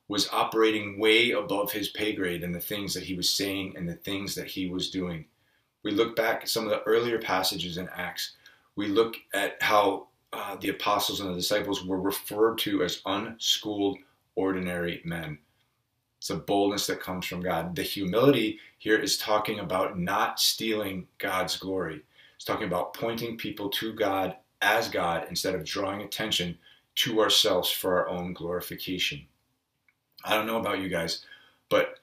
was 0.07 0.29
operating 0.31 0.99
way 0.99 1.31
above 1.31 1.71
his 1.71 1.89
pay 1.89 2.13
grade 2.13 2.43
in 2.43 2.51
the 2.51 2.59
things 2.59 2.93
that 2.93 3.03
he 3.03 3.15
was 3.15 3.29
saying 3.29 3.73
and 3.75 3.89
the 3.89 3.95
things 3.95 4.35
that 4.35 4.47
he 4.47 4.67
was 4.67 4.91
doing. 4.91 5.25
We 5.83 5.91
look 5.91 6.15
back 6.15 6.43
at 6.43 6.49
some 6.49 6.63
of 6.63 6.69
the 6.69 6.81
earlier 6.83 7.19
passages 7.19 7.77
in 7.77 7.89
Acts. 7.89 8.35
We 8.75 8.87
look 8.87 9.15
at 9.33 9.61
how 9.61 10.07
uh, 10.31 10.55
the 10.55 10.69
apostles 10.69 11.19
and 11.19 11.29
the 11.29 11.35
disciples 11.35 11.85
were 11.85 11.99
referred 11.99 12.57
to 12.59 12.83
as 12.83 13.01
unschooled, 13.05 13.99
ordinary 14.35 15.01
men. 15.05 15.37
It's 16.17 16.29
a 16.29 16.35
boldness 16.35 16.87
that 16.87 17.01
comes 17.01 17.25
from 17.25 17.41
God. 17.41 17.75
The 17.75 17.83
humility 17.83 18.59
here 18.77 18.97
is 18.97 19.17
talking 19.17 19.59
about 19.59 19.99
not 19.99 20.39
stealing 20.39 21.07
God's 21.17 21.57
glory. 21.57 22.01
It's 22.35 22.45
talking 22.45 22.67
about 22.67 22.93
pointing 22.93 23.37
people 23.37 23.69
to 23.71 23.93
God 23.93 24.37
as 24.61 24.87
God 24.87 25.25
instead 25.29 25.53
of 25.53 25.65
drawing 25.65 26.01
attention 26.01 26.57
to 26.95 27.19
ourselves 27.19 27.69
for 27.69 27.99
our 27.99 28.07
own 28.07 28.33
glorification. 28.33 29.25
I 30.23 30.35
don't 30.35 30.47
know 30.47 30.59
about 30.59 30.79
you 30.79 30.87
guys, 30.87 31.25
but 31.69 31.99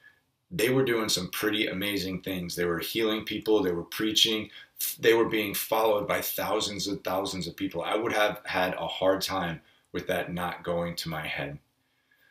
they 0.51 0.71
were 0.71 0.85
doing 0.85 1.09
some 1.09 1.31
pretty 1.31 1.69
amazing 1.69 2.23
things. 2.23 2.57
They 2.57 2.65
were 2.65 2.79
healing 2.79 3.25
people, 3.25 3.63
they 3.63 3.73
were 3.73 3.85
preaching, 3.85 4.51
they 4.99 5.15
were 5.15 5.29
being 5.29 5.55
followed 5.55 6.09
by 6.09 6.21
thousands 6.21 6.89
and 6.89 7.03
thousands 7.05 7.47
of 7.47 7.57
people. 7.57 7.83
I 7.83 7.97
would 7.97 8.13
have 8.13 8.41
had 8.45 8.75
a 8.75 8.87
hard 8.87 9.23
time 9.23 9.61
with 9.93 10.07
that 10.09 10.33
not 10.33 10.65
going 10.65 10.97
to 10.97 11.09
my 11.09 11.27
head. 11.27 11.59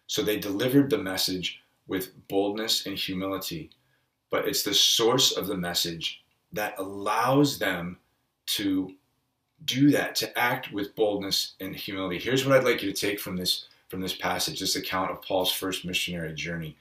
So 0.07 0.21
they 0.21 0.39
delivered 0.39 0.89
the 0.89 0.97
message 0.97 1.61
with 1.87 2.27
boldness 2.27 2.85
and 2.85 2.97
humility, 2.97 3.69
but 4.29 4.47
it's 4.47 4.63
the 4.63 4.73
source 4.73 5.31
of 5.31 5.47
the 5.47 5.57
message 5.57 6.23
that 6.51 6.75
allows 6.77 7.59
them 7.59 7.97
to 8.47 8.93
do 9.65 9.91
that, 9.91 10.15
to 10.15 10.39
act 10.39 10.71
with 10.71 10.95
boldness 10.95 11.53
and 11.59 11.75
humility. 11.75 12.17
Here's 12.17 12.45
what 12.45 12.57
I'd 12.57 12.63
like 12.63 12.81
you 12.81 12.91
to 12.91 13.07
take 13.07 13.19
from 13.19 13.37
this 13.37 13.65
from 13.89 14.01
this 14.01 14.15
passage, 14.15 14.59
this 14.59 14.75
account 14.75 15.09
of 15.09 15.21
Paul's 15.23 15.51
first 15.51 15.83
missionary 15.83 16.33
journey. 16.33 16.77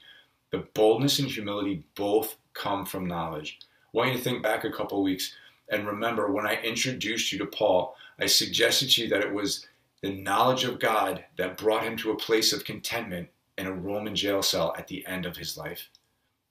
The 0.51 0.65
boldness 0.73 1.19
and 1.19 1.27
humility 1.27 1.83
both 1.95 2.37
come 2.53 2.85
from 2.85 3.05
knowledge. 3.05 3.59
I 3.63 3.97
want 3.97 4.11
you 4.11 4.17
to 4.17 4.23
think 4.23 4.43
back 4.43 4.63
a 4.63 4.71
couple 4.71 5.01
weeks 5.03 5.33
and 5.69 5.85
remember 5.85 6.31
when 6.31 6.47
I 6.47 6.61
introduced 6.61 7.31
you 7.31 7.37
to 7.39 7.45
Paul, 7.45 7.95
I 8.19 8.25
suggested 8.25 8.89
to 8.91 9.03
you 9.03 9.09
that 9.09 9.21
it 9.21 9.33
was 9.33 9.67
the 10.01 10.13
knowledge 10.13 10.63
of 10.63 10.79
God 10.79 11.23
that 11.37 11.57
brought 11.57 11.83
him 11.83 11.95
to 11.97 12.11
a 12.11 12.17
place 12.17 12.53
of 12.53 12.65
contentment 12.65 13.29
in 13.57 13.67
a 13.67 13.73
Roman 13.73 14.15
jail 14.15 14.41
cell 14.41 14.73
at 14.77 14.87
the 14.87 15.05
end 15.05 15.25
of 15.25 15.37
his 15.37 15.57
life. 15.57 15.89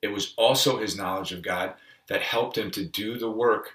It 0.02 0.08
was 0.08 0.34
also 0.36 0.78
his 0.78 0.96
knowledge 0.96 1.32
of 1.32 1.42
God 1.42 1.74
that 2.08 2.22
helped 2.22 2.56
him 2.56 2.70
to 2.72 2.84
do 2.84 3.18
the 3.18 3.30
work 3.30 3.72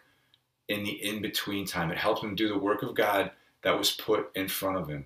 in 0.69 0.83
the 0.83 0.91
in 0.91 1.21
between 1.21 1.65
time. 1.65 1.91
It 1.91 1.97
helped 1.97 2.23
him 2.23 2.35
do 2.35 2.47
the 2.47 2.57
work 2.57 2.83
of 2.83 2.95
God 2.95 3.31
that 3.63 3.77
was 3.77 3.91
put 3.91 4.31
in 4.35 4.47
front 4.47 4.77
of 4.77 4.87
him. 4.87 5.05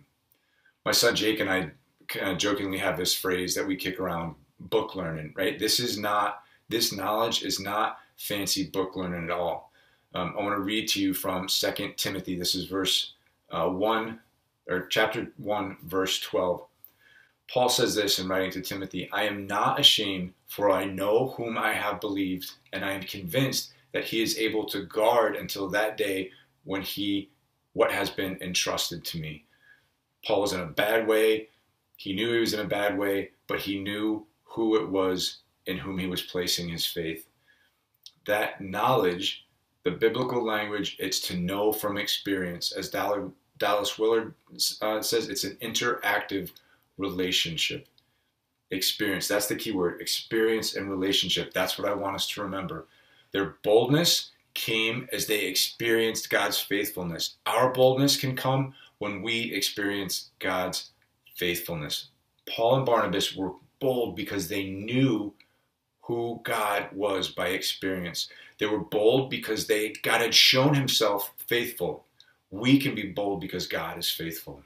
My 0.85 0.91
son 0.91 1.15
Jake 1.15 1.39
and 1.39 1.49
I 1.49 1.71
kind 2.07 2.31
of 2.31 2.37
jokingly 2.37 2.77
have 2.77 2.97
this 2.97 3.15
phrase 3.15 3.55
that 3.55 3.67
we 3.67 3.75
kick 3.75 3.99
around 3.99 4.35
book 4.59 4.95
learning, 4.95 5.33
right? 5.35 5.59
This 5.59 5.79
is 5.79 5.97
not, 5.97 6.41
this 6.69 6.91
knowledge 6.91 7.43
is 7.43 7.59
not 7.59 7.99
fancy 8.17 8.65
book 8.67 8.95
learning 8.95 9.25
at 9.25 9.31
all. 9.31 9.71
Um, 10.13 10.33
I 10.37 10.41
want 10.41 10.55
to 10.55 10.61
read 10.61 10.87
to 10.89 11.01
you 11.01 11.13
from 11.13 11.47
Second 11.47 11.97
Timothy. 11.97 12.37
This 12.37 12.55
is 12.55 12.65
verse 12.65 13.13
uh, 13.51 13.67
1, 13.67 14.19
or 14.67 14.87
chapter 14.87 15.31
1, 15.37 15.77
verse 15.83 16.19
12. 16.21 16.63
Paul 17.51 17.69
says 17.69 17.95
this 17.95 18.19
in 18.19 18.27
writing 18.27 18.51
to 18.51 18.61
Timothy 18.61 19.09
I 19.11 19.23
am 19.23 19.47
not 19.47 19.79
ashamed, 19.79 20.33
for 20.47 20.71
I 20.71 20.85
know 20.85 21.29
whom 21.37 21.57
I 21.57 21.73
have 21.73 22.01
believed, 22.01 22.51
and 22.73 22.83
I 22.83 22.91
am 22.91 23.03
convinced 23.03 23.71
that 23.93 24.03
he 24.03 24.21
is 24.21 24.37
able 24.37 24.65
to 24.65 24.83
guard 24.83 25.35
until 25.35 25.69
that 25.69 25.97
day 25.97 26.31
when 26.65 26.81
he 26.81 27.29
what 27.73 27.91
has 27.91 28.09
been 28.09 28.37
entrusted 28.41 29.05
to 29.05 29.19
me. 29.19 29.45
Paul 30.25 30.41
was 30.41 30.53
in 30.53 30.59
a 30.59 30.65
bad 30.65 31.07
way. 31.07 31.49
He 31.95 32.13
knew 32.13 32.33
he 32.33 32.39
was 32.39 32.53
in 32.53 32.59
a 32.59 32.65
bad 32.65 32.97
way, 32.97 33.31
but 33.47 33.59
he 33.59 33.79
knew 33.79 34.25
who 34.49 34.75
it 34.81 34.89
was 34.89 35.39
in 35.65 35.77
whom 35.77 35.99
he 35.99 36.07
was 36.07 36.21
placing 36.21 36.69
his 36.69 36.85
faith. 36.85 37.27
That 38.25 38.61
knowledge, 38.61 39.45
the 39.83 39.91
biblical 39.91 40.43
language, 40.43 40.97
it's 40.99 41.19
to 41.21 41.37
know 41.37 41.71
from 41.71 41.97
experience. 41.97 42.71
As 42.71 42.89
Dallas 42.89 43.99
Willard 43.99 44.33
uh, 44.81 45.01
says, 45.01 45.29
it's 45.29 45.43
an 45.43 45.57
interactive 45.61 46.51
relationship. 46.97 47.87
Experience, 48.71 49.27
that's 49.27 49.47
the 49.47 49.55
key 49.55 49.71
word 49.71 50.01
experience 50.01 50.75
and 50.75 50.89
relationship. 50.89 51.53
That's 51.53 51.77
what 51.77 51.87
I 51.89 51.93
want 51.93 52.15
us 52.15 52.27
to 52.29 52.41
remember. 52.41 52.87
Their 53.31 53.55
boldness 53.63 54.31
came 54.53 55.07
as 55.13 55.27
they 55.27 55.45
experienced 55.45 56.29
God's 56.29 56.59
faithfulness. 56.59 57.35
Our 57.45 57.71
boldness 57.71 58.17
can 58.17 58.35
come 58.35 58.73
when 58.97 59.21
we 59.21 59.53
experience 59.53 60.31
God's 60.39 60.89
faithfulness. 61.35 62.09
Paul 62.49 62.77
and 62.77 62.85
Barnabas 62.85 63.35
were 63.35 63.51
bold 63.79 64.15
because 64.15 64.47
they 64.47 64.69
knew 64.69 65.33
who 66.01 66.39
God 66.43 66.87
was 66.93 67.29
by 67.29 67.47
experience. 67.49 68.29
They 68.59 68.65
were 68.65 68.79
bold 68.79 69.29
because 69.29 69.67
they 69.67 69.89
God 70.03 70.21
had 70.21 70.33
shown 70.33 70.73
himself 70.73 71.33
faithful. 71.37 72.05
We 72.49 72.79
can 72.79 72.95
be 72.95 73.11
bold 73.11 73.41
because 73.41 73.67
God 73.67 73.97
is 73.97 74.09
faithful. 74.09 74.63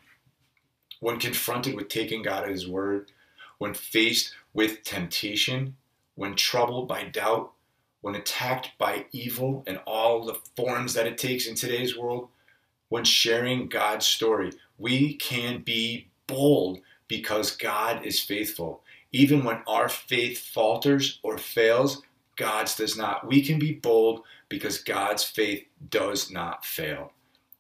When 0.99 1.19
confronted 1.19 1.75
with 1.75 1.89
taking 1.89 2.21
God 2.21 2.43
at 2.43 2.51
his 2.51 2.67
word, 2.67 3.11
when 3.57 3.73
faced 3.73 4.35
with 4.53 4.83
temptation, 4.83 5.75
when 6.15 6.35
troubled 6.35 6.87
by 6.87 7.05
doubt, 7.05 7.51
when 8.01 8.15
attacked 8.15 8.69
by 8.77 9.05
evil 9.11 9.63
and 9.65 9.79
all 9.85 10.25
the 10.25 10.39
forms 10.55 10.93
that 10.93 11.07
it 11.07 11.17
takes 11.17 11.47
in 11.47 11.55
today's 11.55 11.97
world, 11.97 12.27
when 12.89 13.03
sharing 13.03 13.67
God's 13.67 14.05
story, 14.05 14.51
we 14.77 15.15
can 15.15 15.61
be 15.61 16.07
bold 16.27 16.81
because 17.07 17.55
God 17.55 18.05
is 18.05 18.19
faithful. 18.19 18.80
Even 19.11 19.43
when 19.43 19.61
our 19.67 19.89
faith 19.89 20.39
falters 20.39 21.19
or 21.23 21.37
fails, 21.37 22.01
God's 22.37 22.75
does 22.75 22.97
not. 22.97 23.27
We 23.27 23.41
can 23.41 23.59
be 23.59 23.73
bold 23.73 24.23
because 24.49 24.77
God's 24.79 25.23
faith 25.23 25.65
does 25.89 26.31
not 26.31 26.65
fail. 26.65 27.11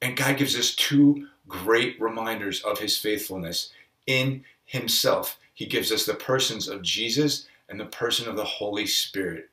And 0.01 0.17
God 0.17 0.37
gives 0.37 0.57
us 0.57 0.75
two 0.75 1.27
great 1.47 1.99
reminders 1.99 2.61
of 2.61 2.79
his 2.79 2.97
faithfulness 2.97 3.71
in 4.07 4.43
himself. 4.65 5.37
He 5.53 5.65
gives 5.65 5.91
us 5.91 6.05
the 6.05 6.13
persons 6.13 6.67
of 6.67 6.81
Jesus 6.81 7.47
and 7.69 7.79
the 7.79 7.85
person 7.85 8.27
of 8.27 8.35
the 8.35 8.45
Holy 8.45 8.85
Spirit. 8.85 9.49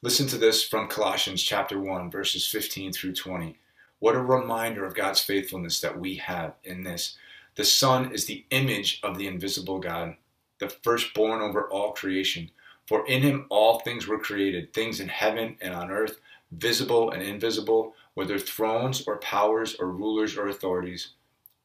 Listen 0.00 0.28
to 0.28 0.38
this 0.38 0.62
from 0.62 0.88
Colossians 0.88 1.42
chapter 1.42 1.80
1 1.80 2.10
verses 2.10 2.46
15 2.46 2.92
through 2.92 3.14
20. 3.14 3.58
What 3.98 4.14
a 4.14 4.20
reminder 4.20 4.84
of 4.84 4.94
God's 4.94 5.20
faithfulness 5.20 5.80
that 5.80 5.98
we 5.98 6.14
have 6.16 6.54
in 6.62 6.84
this. 6.84 7.16
The 7.56 7.64
Son 7.64 8.12
is 8.12 8.26
the 8.26 8.44
image 8.50 9.00
of 9.02 9.18
the 9.18 9.26
invisible 9.26 9.80
God, 9.80 10.14
the 10.58 10.68
firstborn 10.68 11.40
over 11.40 11.68
all 11.68 11.92
creation. 11.92 12.50
For 12.86 13.06
in 13.06 13.22
him 13.22 13.46
all 13.50 13.80
things 13.80 14.06
were 14.06 14.18
created, 14.18 14.72
things 14.72 15.00
in 15.00 15.08
heaven 15.08 15.56
and 15.60 15.74
on 15.74 15.90
earth, 15.90 16.20
visible 16.52 17.10
and 17.10 17.22
invisible, 17.22 17.94
whether 18.14 18.38
thrones 18.38 19.04
or 19.06 19.18
powers 19.18 19.76
or 19.78 19.88
rulers 19.88 20.36
or 20.36 20.48
authorities. 20.48 21.10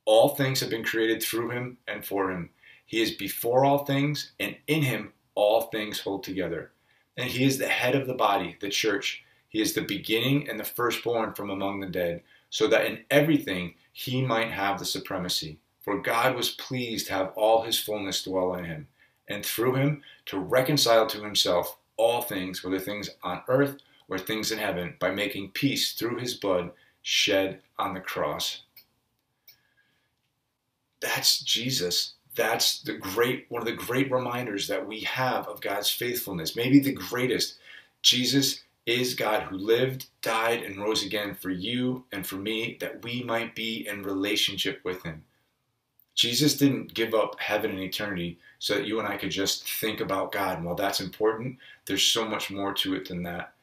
All 0.05 0.29
things 0.29 0.59
have 0.59 0.69
been 0.69 0.83
created 0.83 1.23
through 1.23 1.51
him 1.51 1.77
and 1.88 2.05
for 2.05 2.29
him. 2.29 2.50
He 2.85 3.01
is 3.01 3.12
before 3.12 3.63
all 3.63 3.85
things, 3.85 4.33
and 4.39 4.57
in 4.67 4.83
him 4.83 5.13
all 5.35 5.62
things 5.62 6.01
hold 6.01 6.23
together. 6.23 6.71
And 7.17 7.29
he 7.29 7.45
is 7.45 7.57
the 7.57 7.67
head 7.67 7.95
of 7.95 8.07
the 8.07 8.13
body, 8.13 8.57
the 8.59 8.69
church. 8.69 9.23
He 9.47 9.62
is 9.62 9.73
the 9.73 9.81
beginning 9.81 10.50
and 10.50 10.59
the 10.59 10.63
firstborn 10.63 11.33
from 11.33 11.50
among 11.50 11.79
the 11.79 11.88
dead, 11.88 12.21
so 12.50 12.67
that 12.67 12.85
in 12.85 13.05
everything 13.09 13.75
he 13.93 14.21
might 14.21 14.51
have 14.51 14.77
the 14.77 14.85
supremacy. 14.85 15.59
For 15.83 16.01
God 16.01 16.35
was 16.35 16.51
pleased 16.51 17.07
to 17.07 17.13
have 17.13 17.33
all 17.35 17.61
his 17.61 17.79
fullness 17.79 18.23
dwell 18.23 18.55
in 18.55 18.65
him, 18.65 18.87
and 19.27 19.45
through 19.45 19.75
him 19.75 20.01
to 20.27 20.39
reconcile 20.39 21.07
to 21.07 21.23
himself 21.23 21.77
all 21.97 22.21
things, 22.21 22.63
whether 22.63 22.79
things 22.79 23.09
on 23.21 23.43
earth 23.47 23.77
or 24.07 24.17
things 24.17 24.51
in 24.51 24.57
heaven, 24.57 24.95
by 24.99 25.11
making 25.11 25.51
peace 25.51 25.93
through 25.93 26.17
his 26.17 26.33
blood 26.33 26.71
shed 27.01 27.61
on 27.77 27.93
the 27.93 27.99
cross. 27.99 28.63
That's 31.01 31.41
Jesus 31.41 32.13
that's 32.35 32.81
the 32.81 32.93
great 32.93 33.45
one 33.49 33.61
of 33.61 33.67
the 33.67 33.73
great 33.73 34.11
reminders 34.11 34.67
that 34.67 34.87
we 34.87 35.01
have 35.01 35.47
of 35.47 35.61
God's 35.61 35.89
faithfulness. 35.89 36.55
Maybe 36.55 36.79
the 36.79 36.93
greatest. 36.93 37.57
Jesus 38.01 38.63
is 38.85 39.13
God 39.13 39.43
who 39.43 39.57
lived, 39.57 40.07
died, 40.21 40.63
and 40.63 40.81
rose 40.81 41.05
again 41.05 41.35
for 41.35 41.49
you 41.49 42.03
and 42.11 42.25
for 42.25 42.35
me 42.35 42.77
that 42.81 43.03
we 43.03 43.23
might 43.23 43.55
be 43.55 43.87
in 43.87 44.03
relationship 44.03 44.81
with 44.83 45.03
him. 45.03 45.23
Jesus 46.15 46.58
didn't 46.58 46.93
give 46.93 47.13
up 47.13 47.39
heaven 47.39 47.72
and 47.72 47.79
eternity 47.79 48.39
so 48.60 48.75
that 48.75 48.86
you 48.86 49.00
and 49.00 49.08
I 49.08 49.17
could 49.17 49.32
just 49.32 49.67
think 49.67 50.00
about 50.00 50.32
God. 50.32 50.58
And 50.58 50.65
while 50.65 50.75
that's 50.75 51.01
important, 51.01 51.58
there's 51.86 52.03
so 52.03 52.25
much 52.25 52.51
more 52.51 52.74
to 52.75 52.96
it 52.96 53.08
than 53.08 53.24
that. 53.24 53.53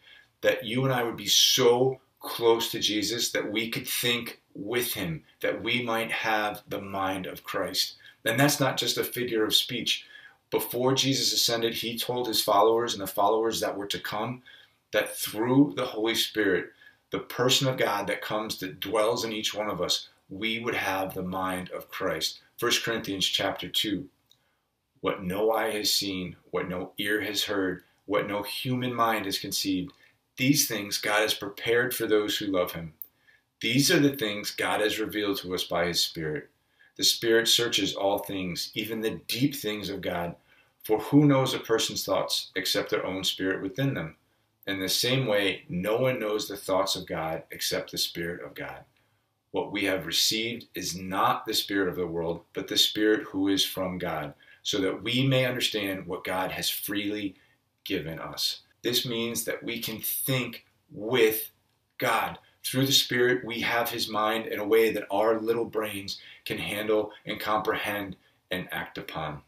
That 0.41 0.65
you 0.65 0.85
and 0.85 0.93
I 0.93 1.03
would 1.03 1.17
be 1.17 1.29
so 1.29 2.01
close 2.19 2.71
to 2.71 2.81
Jesus 2.81 3.31
that 3.33 3.51
we 3.51 3.71
could 3.71 3.87
think 3.87 4.41
with 4.55 4.93
him, 4.95 5.23
that 5.41 5.63
we 5.63 5.83
might 5.83 6.11
have 6.11 6.63
the 6.69 6.81
mind 6.81 7.27
of 7.27 7.45
Christ. 7.45 7.97
And 8.25 8.39
that's 8.39 8.61
not 8.61 8.77
just 8.77 8.99
a 8.99 9.05
figure 9.05 9.45
of 9.45 9.55
speech. 9.55 10.05
Before 10.51 10.95
Jesus 10.95 11.33
ascended, 11.33 11.75
he 11.75 11.97
told 11.97 12.27
his 12.27 12.43
followers 12.43 12.93
and 12.93 13.03
the 13.03 13.07
followers 13.07 13.61
that 13.61 13.77
were 13.77 13.87
to 13.87 13.99
come 14.01 14.43
that 14.93 15.17
through 15.17 15.75
the 15.77 15.87
Holy 15.87 16.15
Spirit, 16.15 16.73
the 17.11 17.21
person 17.21 17.69
of 17.69 17.77
God 17.77 18.07
that 18.09 18.23
comes, 18.23 18.59
that 18.59 18.81
dwells 18.81 19.25
in 19.25 19.33
each 19.33 19.55
one 19.55 19.71
of 19.71 19.81
us, 19.81 20.09
we 20.31 20.61
would 20.61 20.75
have 20.75 21.13
the 21.13 21.23
mind 21.23 21.71
of 21.71 21.91
Christ. 21.91 22.41
1 22.61 22.73
Corinthians 22.85 23.27
chapter 23.27 23.69
2. 23.69 24.09
What 25.01 25.25
no 25.25 25.51
eye 25.51 25.71
has 25.73 25.93
seen, 25.93 26.37
what 26.51 26.69
no 26.69 26.93
ear 26.99 27.21
has 27.21 27.45
heard, 27.45 27.83
what 28.07 28.29
no 28.29 28.43
human 28.43 28.95
mind 28.95 29.27
has 29.27 29.39
conceived, 29.39 29.93
these 30.37 30.69
things 30.69 30.99
God 30.99 31.23
has 31.23 31.35
prepared 31.35 31.95
for 31.95 32.07
those 32.07 32.37
who 32.37 32.47
love 32.47 32.73
him. 32.73 32.95
These 33.61 33.91
are 33.91 33.99
the 33.99 34.17
things 34.17 34.53
God 34.53 34.81
has 34.81 35.01
revealed 35.01 35.39
to 35.39 35.55
us 35.55 35.65
by 35.65 35.87
his 35.87 36.01
Spirit. 36.01 36.49
The 36.97 37.05
Spirit 37.05 37.49
searches 37.49 37.95
all 37.95 38.19
things, 38.19 38.71
even 38.75 39.01
the 39.01 39.21
deep 39.27 39.55
things 39.55 39.91
of 39.91 40.01
God. 40.01 40.37
For 40.85 40.99
who 40.99 41.27
knows 41.27 41.55
a 41.55 41.59
person's 41.59 42.05
thoughts 42.05 42.53
except 42.55 42.91
their 42.91 43.05
own 43.05 43.25
spirit 43.25 43.63
within 43.63 43.95
them? 43.95 44.17
In 44.67 44.81
the 44.81 44.89
same 44.89 45.27
way, 45.27 45.65
no 45.69 45.97
one 45.97 46.21
knows 46.21 46.47
the 46.47 46.57
thoughts 46.57 46.97
of 46.97 47.07
God 47.07 47.43
except 47.51 47.91
the 47.91 47.99
Spirit 47.99 48.43
of 48.45 48.55
God. 48.55 48.85
What 49.53 49.73
we 49.73 49.85
have 49.85 50.07
received 50.07 50.67
is 50.75 50.97
not 50.97 51.45
the 51.45 51.55
Spirit 51.55 51.89
of 51.89 51.97
the 51.97 52.07
world, 52.07 52.43
but 52.53 52.69
the 52.69 52.77
Spirit 52.77 53.25
who 53.25 53.49
is 53.49 53.65
from 53.65 53.99
God, 53.99 54.35
so 54.63 54.79
that 54.79 55.03
we 55.03 55.27
may 55.27 55.45
understand 55.45 56.07
what 56.07 56.25
God 56.25 56.53
has 56.53 56.71
freely 56.71 57.35
given 57.85 58.19
us. 58.19 58.61
This 58.83 59.05
means 59.05 59.45
that 59.45 59.63
we 59.63 59.81
can 59.81 60.01
think 60.01 60.67
with 60.91 61.51
God. 61.99 62.39
Through 62.63 62.87
the 62.87 62.93
Spirit, 62.93 63.45
we 63.45 63.61
have 63.61 63.91
His 63.91 64.09
mind 64.09 64.47
in 64.47 64.61
a 64.61 64.67
way 64.67 64.93
that 64.93 65.07
our 65.11 65.41
little 65.41 65.65
brains 65.65 66.19
can 66.45 66.59
handle 66.59 67.11
and 67.27 67.41
comprehend 67.41 68.17
and 68.51 68.69
act 68.71 68.99
upon. 68.99 69.43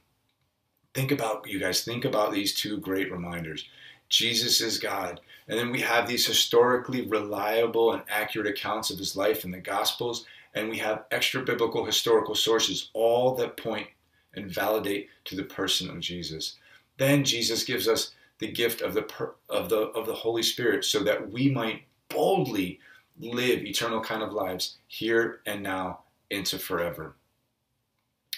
Think 0.94 1.12
about, 1.12 1.46
you 1.48 1.58
guys, 1.58 1.84
think 1.84 2.04
about 2.04 2.32
these 2.32 2.54
two 2.54 2.78
great 2.78 3.10
reminders. 3.12 3.68
Jesus 4.12 4.60
is 4.60 4.78
God. 4.78 5.20
And 5.48 5.58
then 5.58 5.72
we 5.72 5.80
have 5.80 6.06
these 6.06 6.26
historically 6.26 7.06
reliable 7.06 7.94
and 7.94 8.02
accurate 8.10 8.46
accounts 8.46 8.90
of 8.90 8.98
his 8.98 9.16
life 9.16 9.44
in 9.44 9.50
the 9.50 9.58
Gospels. 9.58 10.26
And 10.54 10.68
we 10.68 10.76
have 10.78 11.06
extra 11.10 11.42
biblical 11.42 11.86
historical 11.86 12.34
sources, 12.34 12.90
all 12.92 13.34
that 13.36 13.56
point 13.56 13.86
and 14.34 14.50
validate 14.50 15.08
to 15.24 15.34
the 15.34 15.42
person 15.42 15.88
of 15.88 15.98
Jesus. 16.00 16.56
Then 16.98 17.24
Jesus 17.24 17.64
gives 17.64 17.88
us 17.88 18.12
the 18.38 18.52
gift 18.52 18.82
of 18.82 18.92
the, 18.92 19.06
of 19.48 19.70
the, 19.70 19.78
of 19.78 20.06
the 20.06 20.14
Holy 20.14 20.42
Spirit 20.42 20.84
so 20.84 21.00
that 21.00 21.30
we 21.30 21.50
might 21.50 21.82
boldly 22.10 22.80
live 23.18 23.64
eternal 23.64 24.02
kind 24.02 24.22
of 24.22 24.34
lives 24.34 24.76
here 24.88 25.40
and 25.46 25.62
now 25.62 26.00
into 26.28 26.58
forever. 26.58 27.14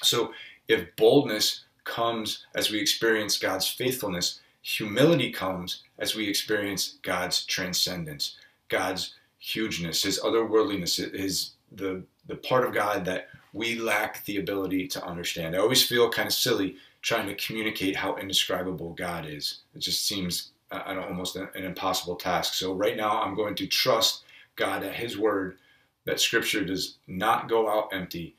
So 0.04 0.32
if 0.68 0.94
boldness 0.94 1.64
comes 1.82 2.46
as 2.54 2.70
we 2.70 2.78
experience 2.78 3.38
God's 3.38 3.66
faithfulness, 3.66 4.40
humility 4.64 5.30
comes 5.30 5.82
as 5.98 6.16
we 6.16 6.26
experience 6.26 6.96
God's 7.02 7.44
transcendence, 7.44 8.38
God's 8.68 9.14
hugeness, 9.38 10.02
his 10.02 10.18
otherworldliness, 10.20 11.14
his 11.14 11.50
the 11.70 12.02
the 12.26 12.36
part 12.36 12.64
of 12.64 12.72
God 12.72 13.04
that 13.04 13.28
we 13.52 13.78
lack 13.78 14.24
the 14.24 14.38
ability 14.38 14.88
to 14.88 15.04
understand. 15.04 15.54
I 15.54 15.58
always 15.58 15.86
feel 15.86 16.08
kind 16.08 16.26
of 16.26 16.32
silly 16.32 16.76
trying 17.02 17.28
to 17.28 17.34
communicate 17.34 17.94
how 17.94 18.16
indescribable 18.16 18.94
God 18.94 19.26
is. 19.26 19.58
It 19.74 19.80
just 19.80 20.06
seems 20.06 20.52
uh, 20.70 20.80
almost 21.06 21.36
an, 21.36 21.48
an 21.54 21.64
impossible 21.64 22.16
task. 22.16 22.54
So 22.54 22.72
right 22.72 22.96
now 22.96 23.20
I'm 23.22 23.34
going 23.34 23.54
to 23.56 23.66
trust 23.66 24.22
God 24.56 24.82
at 24.82 24.94
his 24.94 25.18
word 25.18 25.58
that 26.06 26.20
scripture 26.20 26.64
does 26.64 26.96
not 27.06 27.50
go 27.50 27.68
out 27.68 27.90
empty. 27.92 28.34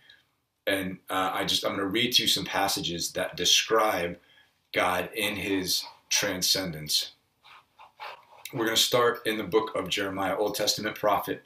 And 0.66 0.98
uh, 1.12 1.32
I 1.34 1.46
just, 1.46 1.64
I'm 1.64 1.76
going 1.76 1.82
to 1.82 1.86
read 1.86 2.14
to 2.14 2.24
you 2.24 2.28
some 2.28 2.46
passages 2.46 3.12
that 3.12 3.38
describe 3.38 4.18
God 4.74 5.10
in 5.14 5.36
his 5.36 5.84
transcendence. 6.16 7.12
We're 8.54 8.64
going 8.64 8.78
to 8.78 8.82
start 8.82 9.28
in 9.28 9.38
the 9.38 9.44
book 9.44 9.76
of 9.76 9.90
Jeremiah, 9.90 10.38
Old 10.38 10.56
Testament 10.56 10.96
prophet. 10.96 11.44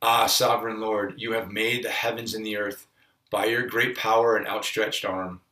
Ah, 0.00 0.26
sovereign 0.26 0.80
Lord, 0.80 1.16
you 1.18 1.32
have 1.32 1.52
made 1.52 1.84
the 1.84 1.90
heavens 1.90 2.32
and 2.32 2.44
the 2.44 2.56
earth 2.56 2.86
by 3.30 3.44
your 3.44 3.66
great 3.66 3.98
power 3.98 4.38
and 4.38 4.46
outstretched 4.46 5.04
arm. 5.04 5.42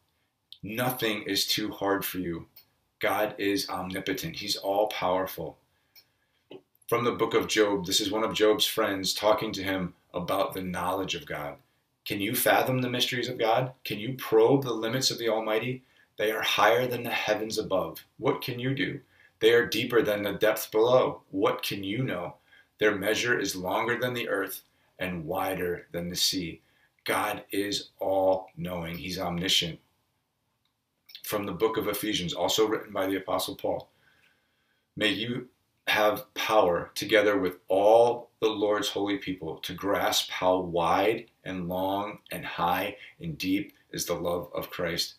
Nothing 0.62 1.22
is 1.24 1.46
too 1.46 1.70
hard 1.70 2.02
for 2.02 2.16
you. 2.16 2.46
God 2.98 3.34
is 3.36 3.68
omnipotent, 3.68 4.36
He's 4.36 4.56
all 4.56 4.86
powerful 4.86 5.58
from 6.88 7.04
the 7.04 7.12
book 7.12 7.34
of 7.34 7.48
Job. 7.48 7.84
This 7.84 8.00
is 8.00 8.10
one 8.10 8.24
of 8.24 8.32
Job's 8.32 8.64
friends 8.64 9.12
talking 9.12 9.52
to 9.52 9.62
him 9.62 9.92
about 10.14 10.54
the 10.54 10.62
knowledge 10.62 11.14
of 11.14 11.26
God. 11.26 11.56
Can 12.06 12.22
you 12.22 12.34
fathom 12.34 12.80
the 12.80 12.88
mysteries 12.88 13.28
of 13.28 13.38
God? 13.38 13.72
Can 13.84 13.98
you 13.98 14.14
probe 14.14 14.62
the 14.64 14.72
limits 14.72 15.10
of 15.10 15.18
the 15.18 15.28
Almighty? 15.28 15.82
They 16.16 16.32
are 16.32 16.42
higher 16.42 16.86
than 16.86 17.02
the 17.02 17.10
heavens 17.10 17.58
above. 17.58 18.04
What 18.18 18.42
can 18.42 18.58
you 18.58 18.74
do? 18.74 19.00
They 19.40 19.52
are 19.52 19.66
deeper 19.66 20.02
than 20.02 20.22
the 20.22 20.32
depth 20.32 20.70
below. 20.70 21.22
What 21.30 21.62
can 21.62 21.84
you 21.84 22.02
know? 22.02 22.36
Their 22.78 22.94
measure 22.94 23.38
is 23.38 23.54
longer 23.54 23.98
than 23.98 24.14
the 24.14 24.28
earth 24.28 24.62
and 24.98 25.26
wider 25.26 25.86
than 25.92 26.08
the 26.08 26.16
sea. 26.16 26.62
God 27.04 27.44
is 27.50 27.90
all 27.98 28.48
knowing, 28.56 28.96
He's 28.96 29.18
omniscient. 29.18 29.78
From 31.22 31.44
the 31.44 31.52
book 31.52 31.76
of 31.76 31.88
Ephesians, 31.88 32.32
also 32.32 32.66
written 32.66 32.92
by 32.92 33.06
the 33.06 33.16
Apostle 33.16 33.56
Paul. 33.56 33.90
May 34.96 35.08
you 35.08 35.48
have 35.86 36.32
power 36.34 36.90
together 36.94 37.38
with 37.38 37.58
all 37.68 38.30
the 38.40 38.48
Lord's 38.48 38.88
holy 38.88 39.18
people 39.18 39.58
to 39.58 39.74
grasp 39.74 40.30
how 40.30 40.58
wide 40.58 41.26
and 41.44 41.68
long 41.68 42.18
and 42.32 42.44
high 42.44 42.96
and 43.20 43.38
deep 43.38 43.72
is 43.92 44.06
the 44.06 44.14
love 44.14 44.50
of 44.54 44.70
Christ. 44.70 45.14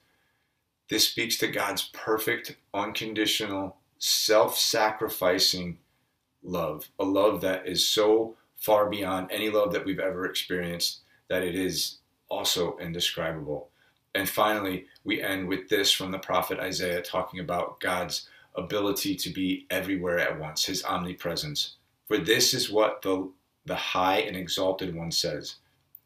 This 0.90 1.08
speaks 1.08 1.38
to 1.38 1.48
God's 1.48 1.90
perfect, 1.94 2.56
unconditional, 2.74 3.78
self 4.00 4.58
sacrificing 4.58 5.80
love, 6.44 6.90
a 7.00 7.04
love 7.04 7.42
that 7.42 7.68
is 7.68 7.88
so 7.88 8.36
far 8.56 8.90
beyond 8.90 9.30
any 9.32 9.50
love 9.50 9.74
that 9.74 9.86
we've 9.86 10.00
ever 10.00 10.26
experienced 10.26 11.02
that 11.30 11.44
it 11.44 11.56
is 11.56 11.98
also 12.30 12.78
indescribable. 12.78 13.70
And 14.16 14.28
finally, 14.28 14.86
we 15.04 15.22
end 15.22 15.48
with 15.48 15.70
this 15.70 15.92
from 15.92 16.12
the 16.12 16.20
prophet 16.20 16.60
Isaiah 16.60 17.02
talking 17.02 17.40
about 17.40 17.80
God's 17.80 18.28
ability 18.56 19.16
to 19.16 19.30
be 19.30 19.68
everywhere 19.70 20.20
at 20.20 20.40
once, 20.40 20.66
his 20.66 20.84
omnipresence. 20.84 21.76
For 22.08 22.18
this 22.18 22.54
is 22.54 22.72
what 22.72 23.02
the, 23.02 23.30
the 23.66 23.76
high 23.76 24.20
and 24.20 24.36
exalted 24.36 24.96
one 24.96 25.12
says 25.12 25.56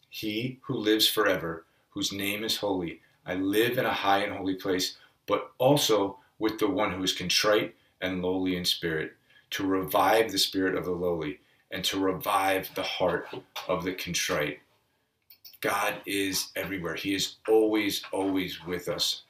He 0.10 0.60
who 0.64 0.76
lives 0.76 1.08
forever, 1.08 1.66
whose 1.92 2.12
name 2.12 2.44
is 2.44 2.58
holy, 2.58 3.02
I 3.26 3.36
live 3.36 3.78
in 3.78 3.86
a 3.86 3.94
high 3.94 4.20
and 4.20 4.34
holy 4.34 4.56
place, 4.56 4.98
but 5.28 5.52
also 5.58 6.18
with 6.40 6.60
the 6.60 6.70
one 6.70 6.92
who 6.92 7.04
is 7.04 7.14
contrite 7.14 7.76
and 8.02 8.22
lowly 8.22 8.56
in 8.56 8.66
spirit, 8.66 9.14
to 9.52 9.66
revive 9.66 10.32
the 10.32 10.40
spirit 10.40 10.76
of 10.76 10.86
the 10.86 10.92
lowly 10.92 11.40
and 11.72 11.84
to 11.86 12.00
revive 12.00 12.70
the 12.76 12.84
heart 12.84 13.28
of 13.68 13.84
the 13.84 13.94
contrite. 13.94 14.60
God 15.62 15.96
is 16.06 16.50
everywhere. 16.56 16.96
He 16.96 17.14
is 17.14 17.36
always, 17.48 18.02
always 18.12 18.64
with 18.66 18.90
us 18.90 19.24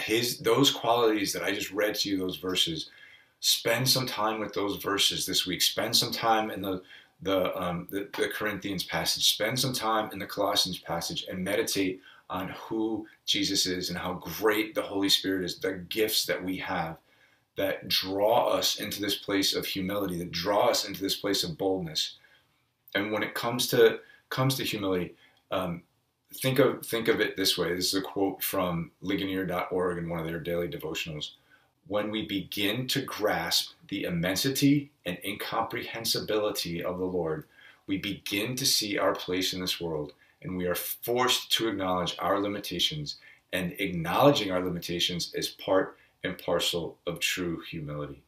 his 0.00 0.38
those 0.38 0.70
qualities 0.70 1.32
that 1.32 1.42
I 1.42 1.52
just 1.52 1.70
read 1.70 1.94
to 1.96 2.08
you, 2.08 2.18
those 2.18 2.36
verses, 2.36 2.90
spend 3.40 3.88
some 3.88 4.06
time 4.06 4.40
with 4.40 4.54
those 4.54 4.82
verses 4.82 5.26
this 5.26 5.46
week. 5.46 5.62
Spend 5.62 5.96
some 5.96 6.12
time 6.12 6.50
in 6.50 6.62
the 6.62 6.82
the, 7.20 7.56
um, 7.60 7.88
the, 7.90 8.08
the 8.16 8.28
Corinthians 8.28 8.84
passage. 8.84 9.34
Spend 9.34 9.58
some 9.58 9.72
time 9.72 10.08
in 10.12 10.20
the 10.20 10.26
Colossians 10.26 10.78
passage 10.78 11.26
and 11.28 11.42
meditate 11.42 12.00
on 12.30 12.48
who 12.50 13.06
Jesus 13.26 13.66
is 13.66 13.88
and 13.88 13.98
how 13.98 14.14
great 14.14 14.74
the 14.74 14.82
Holy 14.82 15.08
Spirit 15.08 15.44
is. 15.44 15.58
The 15.58 15.84
gifts 15.88 16.26
that 16.26 16.42
we 16.42 16.56
have 16.58 16.98
that 17.56 17.88
draw 17.88 18.48
us 18.48 18.78
into 18.78 19.00
this 19.00 19.16
place 19.16 19.54
of 19.54 19.66
humility, 19.66 20.18
that 20.18 20.30
draw 20.30 20.68
us 20.68 20.86
into 20.86 21.02
this 21.02 21.16
place 21.16 21.42
of 21.42 21.58
boldness. 21.58 22.16
And 22.94 23.12
when 23.12 23.22
it 23.22 23.34
comes 23.34 23.66
to 23.68 24.00
comes 24.30 24.56
to 24.56 24.64
humility, 24.64 25.14
um, 25.50 25.82
think 26.34 26.58
of 26.58 26.84
think 26.86 27.08
of 27.08 27.20
it 27.20 27.36
this 27.36 27.58
way. 27.58 27.74
This 27.74 27.92
is 27.92 28.00
a 28.00 28.02
quote 28.02 28.42
from 28.42 28.92
Ligonier.org 29.02 29.98
in 29.98 30.08
one 30.08 30.20
of 30.20 30.26
their 30.26 30.40
daily 30.40 30.68
devotionals. 30.68 31.30
When 31.86 32.10
we 32.10 32.26
begin 32.26 32.86
to 32.88 33.00
grasp 33.00 33.72
the 33.88 34.04
immensity 34.04 34.90
and 35.06 35.18
incomprehensibility 35.24 36.82
of 36.84 36.98
the 36.98 37.04
Lord, 37.04 37.44
we 37.86 37.96
begin 37.96 38.54
to 38.56 38.66
see 38.66 38.98
our 38.98 39.14
place 39.14 39.54
in 39.54 39.60
this 39.60 39.80
world, 39.80 40.12
and 40.42 40.56
we 40.56 40.66
are 40.66 40.74
forced 40.74 41.52
to 41.52 41.68
acknowledge 41.68 42.16
our 42.18 42.40
limitations. 42.40 43.16
And 43.52 43.72
acknowledging 43.78 44.50
our 44.50 44.62
limitations 44.62 45.32
is 45.34 45.48
part 45.48 45.96
and 46.22 46.36
parcel 46.38 46.98
of 47.06 47.18
true 47.18 47.60
humility. 47.60 48.22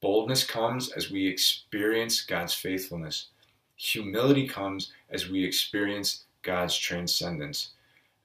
Boldness 0.00 0.44
comes 0.44 0.90
as 0.92 1.10
we 1.10 1.26
experience 1.26 2.22
God's 2.22 2.54
faithfulness. 2.54 3.28
Humility 3.76 4.48
comes 4.48 4.92
as 5.10 5.28
we 5.28 5.44
experience 5.44 6.24
God's 6.42 6.76
transcendence. 6.76 7.72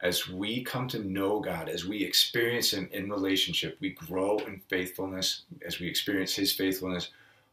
as 0.01 0.27
we 0.27 0.63
come 0.63 0.87
to 0.87 0.99
know 0.99 1.39
God, 1.39 1.69
as 1.69 1.85
we 1.85 2.03
experience 2.03 2.73
Him 2.73 2.89
in 2.91 3.09
relationship, 3.09 3.77
we 3.79 3.91
grow 3.91 4.37
in 4.39 4.61
faithfulness. 4.67 5.43
As 5.65 5.79
we 5.79 5.87
experience 5.87 6.35
His 6.35 6.51
faithfulness, 6.51 7.09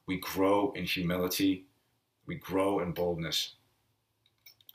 we 0.07 0.19
grow 0.19 0.73
in 0.73 0.85
humility, 0.85 1.65
we 2.27 2.37
grow 2.37 2.81
in 2.81 2.93
boldness. 2.93 3.55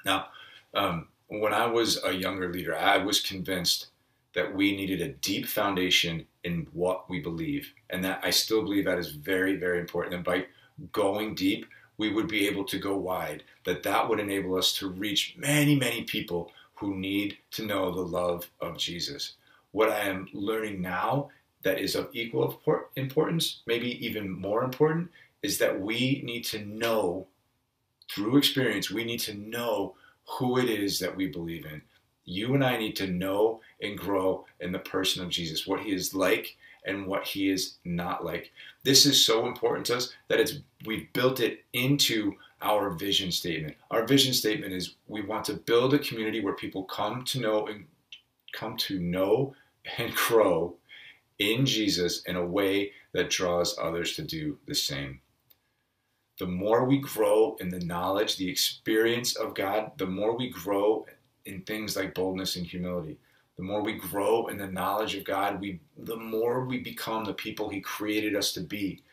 Now, 0.05 0.27
um, 0.73 1.07
when 1.27 1.53
I 1.53 1.65
was 1.65 2.03
a 2.03 2.11
younger 2.11 2.51
leader, 2.51 2.75
I 2.75 2.97
was 2.97 3.21
convinced 3.21 3.87
that 4.33 4.55
we 4.55 4.75
needed 4.75 5.01
a 5.01 5.09
deep 5.09 5.47
foundation 5.47 6.25
in 6.43 6.67
what 6.73 7.09
we 7.09 7.19
believe. 7.19 7.71
And 7.89 8.03
that 8.03 8.19
I 8.23 8.31
still 8.31 8.63
believe 8.63 8.85
that 8.85 8.99
is 8.99 9.11
very, 9.11 9.55
very 9.55 9.79
important. 9.79 10.15
And 10.15 10.23
by 10.23 10.45
going 10.91 11.35
deep, 11.35 11.67
we 11.97 12.11
would 12.11 12.27
be 12.27 12.47
able 12.47 12.63
to 12.65 12.79
go 12.79 12.97
wide, 12.97 13.43
that 13.65 13.83
that 13.83 14.09
would 14.09 14.19
enable 14.19 14.55
us 14.55 14.73
to 14.73 14.89
reach 14.89 15.35
many, 15.37 15.75
many 15.75 16.03
people 16.03 16.51
who 16.73 16.95
need 16.95 17.37
to 17.51 17.65
know 17.65 17.93
the 17.93 18.01
love 18.01 18.49
of 18.59 18.77
Jesus. 18.77 19.33
What 19.71 19.89
I 19.89 20.01
am 20.01 20.27
learning 20.33 20.81
now 20.81 21.29
that 21.61 21.79
is 21.79 21.95
of 21.95 22.09
equal 22.13 22.59
importance, 22.95 23.61
maybe 23.67 24.05
even 24.05 24.29
more 24.29 24.63
important, 24.63 25.09
is 25.43 25.59
that 25.59 25.79
we 25.79 26.21
need 26.25 26.43
to 26.45 26.65
know 26.65 27.27
through 28.11 28.37
experience, 28.37 28.91
we 28.91 29.05
need 29.05 29.19
to 29.21 29.33
know 29.35 29.95
who 30.25 30.57
it 30.57 30.69
is 30.69 30.99
that 30.99 31.15
we 31.15 31.27
believe 31.27 31.65
in. 31.65 31.81
You 32.25 32.53
and 32.53 32.63
I 32.63 32.77
need 32.77 32.95
to 32.97 33.07
know 33.07 33.61
and 33.81 33.97
grow 33.97 34.45
in 34.59 34.71
the 34.71 34.79
person 34.79 35.23
of 35.23 35.29
Jesus, 35.29 35.67
what 35.67 35.81
he 35.81 35.91
is 35.91 36.15
like 36.15 36.55
and 36.85 37.05
what 37.05 37.25
he 37.25 37.49
is 37.49 37.75
not 37.83 38.23
like. 38.23 38.51
This 38.83 39.05
is 39.05 39.23
so 39.23 39.45
important 39.47 39.85
to 39.87 39.97
us 39.97 40.13
that 40.29 40.39
it's 40.39 40.55
we've 40.85 41.11
built 41.13 41.39
it 41.39 41.63
into 41.73 42.33
our 42.61 42.91
vision 42.91 43.31
statement. 43.31 43.75
Our 43.91 44.05
vision 44.05 44.33
statement 44.33 44.73
is 44.73 44.95
we 45.07 45.21
want 45.21 45.45
to 45.45 45.53
build 45.53 45.93
a 45.93 45.99
community 45.99 46.39
where 46.39 46.55
people 46.55 46.83
come 46.83 47.23
to 47.25 47.39
know 47.39 47.67
and 47.67 47.85
come 48.53 48.77
to 48.77 48.99
know 48.99 49.55
and 49.97 50.13
grow 50.15 50.75
in 51.39 51.65
Jesus 51.65 52.23
in 52.23 52.35
a 52.35 52.45
way 52.45 52.91
that 53.13 53.29
draws 53.29 53.77
others 53.77 54.15
to 54.15 54.21
do 54.21 54.57
the 54.65 54.75
same. 54.75 55.19
The 56.39 56.47
more 56.47 56.85
we 56.85 56.97
grow 56.97 57.55
in 57.59 57.69
the 57.69 57.79
knowledge, 57.79 58.37
the 58.37 58.49
experience 58.49 59.35
of 59.35 59.53
God, 59.53 59.91
the 59.97 60.07
more 60.07 60.35
we 60.35 60.49
grow 60.49 61.05
in 61.45 61.61
things 61.61 61.95
like 61.95 62.15
boldness 62.15 62.55
and 62.55 62.65
humility. 62.65 63.17
The 63.57 63.63
more 63.63 63.83
we 63.83 63.93
grow 63.93 64.47
in 64.47 64.57
the 64.57 64.67
knowledge 64.67 65.13
of 65.15 65.25
God, 65.25 65.61
we 65.61 65.79
the 65.97 66.15
more 66.15 66.65
we 66.65 66.79
become 66.79 67.23
the 67.23 67.33
people 67.33 67.69
He 67.69 67.81
created 67.81 68.35
us 68.35 68.51
to 68.53 68.61
be. 68.61 69.03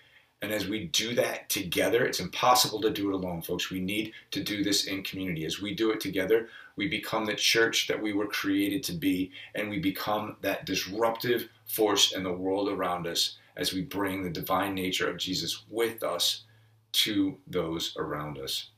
And 0.43 0.51
as 0.51 0.67
we 0.67 0.87
do 0.87 1.15
that 1.17 1.51
together, 1.51 2.07
it's 2.07 2.21
impossible 2.21 2.81
to 2.81 2.91
do 2.91 3.11
it 3.11 3.15
alone, 3.15 3.43
folks. 3.43 3.71
We 3.71 3.81
need 3.81 4.15
to 4.31 4.43
do 4.43 4.65
this 4.65 4.87
in 4.87 5.03
community. 5.03 5.45
As 5.45 5.61
we 5.61 5.75
do 5.75 5.91
it 5.91 6.01
together, 6.01 6.49
we 6.77 6.89
become 6.89 7.27
the 7.27 7.35
church 7.35 7.87
that 7.89 8.01
we 8.01 8.15
were 8.15 8.27
created 8.27 8.83
to 8.85 8.95
be, 8.95 9.33
and 9.55 9.69
we 9.69 9.79
become 9.79 10.37
that 10.41 10.65
disruptive 10.65 11.51
force 11.67 12.13
in 12.13 12.23
the 12.23 12.33
world 12.33 12.71
around 12.71 13.07
us 13.07 13.37
as 13.59 13.75
we 13.75 13.83
bring 13.83 14.23
the 14.23 14.31
divine 14.31 14.75
nature 14.75 15.11
of 15.11 15.19
Jesus 15.19 15.65
with 15.69 16.03
us 16.03 16.45
to 16.93 17.37
those 17.47 17.97
around 17.97 18.39
us. 18.39 18.71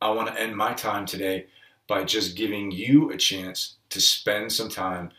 I 0.00 0.10
want 0.10 0.28
to 0.28 0.40
end 0.40 0.56
my 0.56 0.72
time 0.72 1.06
today 1.06 1.46
by 1.86 2.04
just 2.04 2.36
giving 2.36 2.70
you 2.70 3.10
a 3.10 3.16
chance 3.16 3.76
to 3.90 4.00
spend 4.00 4.52
some 4.52 4.68
time 4.68 5.10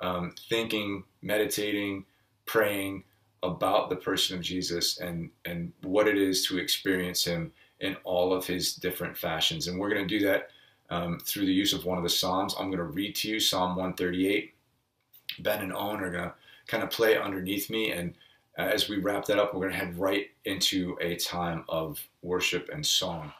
um, 0.00 0.34
thinking, 0.48 1.04
meditating, 1.22 2.04
praying 2.44 3.04
about 3.42 3.88
the 3.88 3.96
person 3.96 4.36
of 4.36 4.42
Jesus 4.42 4.98
and, 4.98 5.30
and 5.44 5.72
what 5.82 6.08
it 6.08 6.18
is 6.18 6.44
to 6.46 6.58
experience 6.58 7.24
him 7.24 7.52
in 7.80 7.96
all 8.04 8.32
of 8.32 8.46
his 8.46 8.74
different 8.74 9.16
fashions. 9.16 9.68
And 9.68 9.78
we're 9.78 9.90
going 9.90 10.06
to 10.06 10.18
do 10.18 10.26
that 10.26 10.50
um, 10.90 11.18
through 11.20 11.46
the 11.46 11.52
use 11.52 11.72
of 11.72 11.84
one 11.84 11.98
of 11.98 12.04
the 12.04 12.10
Psalms. 12.10 12.54
I'm 12.58 12.66
going 12.66 12.78
to 12.78 12.84
read 12.84 13.14
to 13.16 13.28
you 13.28 13.40
Psalm 13.40 13.70
138. 13.70 14.54
Ben 15.40 15.62
and 15.62 15.72
Owen 15.72 16.00
are 16.00 16.10
going 16.10 16.24
to 16.24 16.34
kind 16.66 16.82
of 16.82 16.90
play 16.90 17.16
underneath 17.16 17.70
me. 17.70 17.92
And 17.92 18.14
as 18.56 18.88
we 18.88 18.98
wrap 18.98 19.26
that 19.26 19.38
up, 19.38 19.52
we're 19.52 19.60
going 19.60 19.72
to 19.72 19.78
head 19.78 19.98
right 19.98 20.28
into 20.44 20.96
a 21.00 21.16
time 21.16 21.64
of 21.68 22.02
worship 22.22 22.70
and 22.72 22.84
song. 22.84 23.32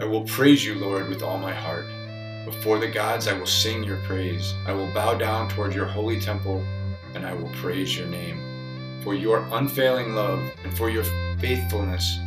I 0.00 0.04
will 0.04 0.24
praise 0.24 0.64
you, 0.64 0.74
Lord, 0.74 1.08
with 1.08 1.22
all 1.22 1.38
my 1.38 1.52
heart. 1.52 1.86
Before 2.44 2.78
the 2.78 2.88
gods, 2.88 3.28
I 3.28 3.38
will 3.38 3.46
sing 3.46 3.84
your 3.84 3.98
praise. 3.98 4.52
I 4.66 4.72
will 4.72 4.92
bow 4.92 5.14
down 5.14 5.48
toward 5.48 5.74
your 5.74 5.86
holy 5.86 6.18
temple, 6.18 6.64
and 7.14 7.24
I 7.24 7.34
will 7.34 7.50
praise 7.50 7.96
your 7.96 8.08
name. 8.08 9.00
For 9.04 9.14
your 9.14 9.46
unfailing 9.52 10.14
love 10.14 10.42
and 10.64 10.76
for 10.76 10.90
your 10.90 11.04
faithfulness, 11.38 12.18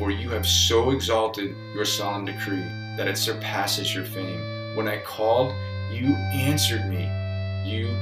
for 0.00 0.10
you 0.10 0.30
have 0.30 0.44
so 0.44 0.90
exalted 0.90 1.54
your 1.72 1.84
solemn 1.84 2.24
decree 2.24 2.66
that 2.96 3.06
it 3.06 3.16
surpasses 3.16 3.94
your 3.94 4.04
fame. 4.04 4.74
When 4.74 4.88
I 4.88 5.00
called, 5.02 5.54
you 5.92 6.16
answered 6.32 6.90
me. 6.90 7.08
You 7.64 7.94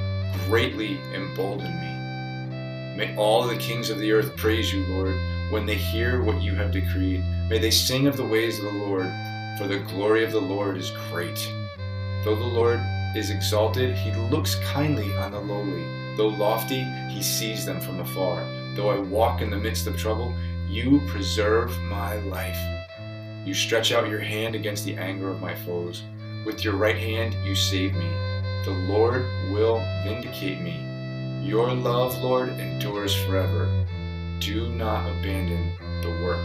greatly 0.46 0.98
emboldened 1.12 1.74
me. 1.74 2.96
May 2.96 3.14
all 3.18 3.46
the 3.46 3.58
kings 3.58 3.90
of 3.90 3.98
the 3.98 4.12
earth 4.12 4.34
praise 4.38 4.72
you, 4.72 4.86
Lord 4.86 5.18
when 5.50 5.64
they 5.64 5.74
hear 5.74 6.22
what 6.22 6.42
you 6.42 6.54
have 6.54 6.72
decreed. 6.72 7.24
May 7.48 7.58
they 7.58 7.70
sing 7.70 8.06
of 8.06 8.16
the 8.16 8.24
ways 8.24 8.58
of 8.58 8.64
the 8.64 8.78
Lord, 8.78 9.10
for 9.56 9.66
the 9.66 9.78
glory 9.78 10.22
of 10.22 10.32
the 10.32 10.40
Lord 10.40 10.76
is 10.76 10.92
great. 11.10 11.38
Though 12.24 12.36
the 12.36 12.44
Lord 12.44 12.80
is 13.16 13.30
exalted, 13.30 13.96
he 13.96 14.12
looks 14.30 14.56
kindly 14.56 15.16
on 15.16 15.30
the 15.30 15.40
lowly. 15.40 15.86
Though 16.16 16.28
lofty, 16.28 16.82
he 17.08 17.22
sees 17.22 17.64
them 17.64 17.80
from 17.80 18.00
afar. 18.00 18.44
Though 18.74 18.90
I 18.90 18.98
walk 18.98 19.40
in 19.40 19.50
the 19.50 19.56
midst 19.56 19.86
of 19.86 19.96
trouble, 19.96 20.34
you 20.68 21.00
preserve 21.08 21.76
my 21.82 22.16
life. 22.20 22.58
You 23.46 23.54
stretch 23.54 23.92
out 23.92 24.08
your 24.08 24.20
hand 24.20 24.54
against 24.54 24.84
the 24.84 24.96
anger 24.96 25.30
of 25.30 25.40
my 25.40 25.54
foes. 25.54 26.02
With 26.44 26.64
your 26.64 26.74
right 26.74 26.96
hand, 26.98 27.34
you 27.46 27.54
save 27.54 27.94
me. 27.94 28.10
The 28.64 28.86
Lord 28.88 29.24
will 29.50 29.78
vindicate 30.04 30.60
me. 30.60 30.84
Your 31.44 31.72
love, 31.72 32.18
Lord, 32.18 32.50
endures 32.50 33.14
forever 33.24 33.86
do 34.40 34.68
not 34.70 35.04
abandon 35.10 35.72
the 36.02 36.10
work 36.24 36.38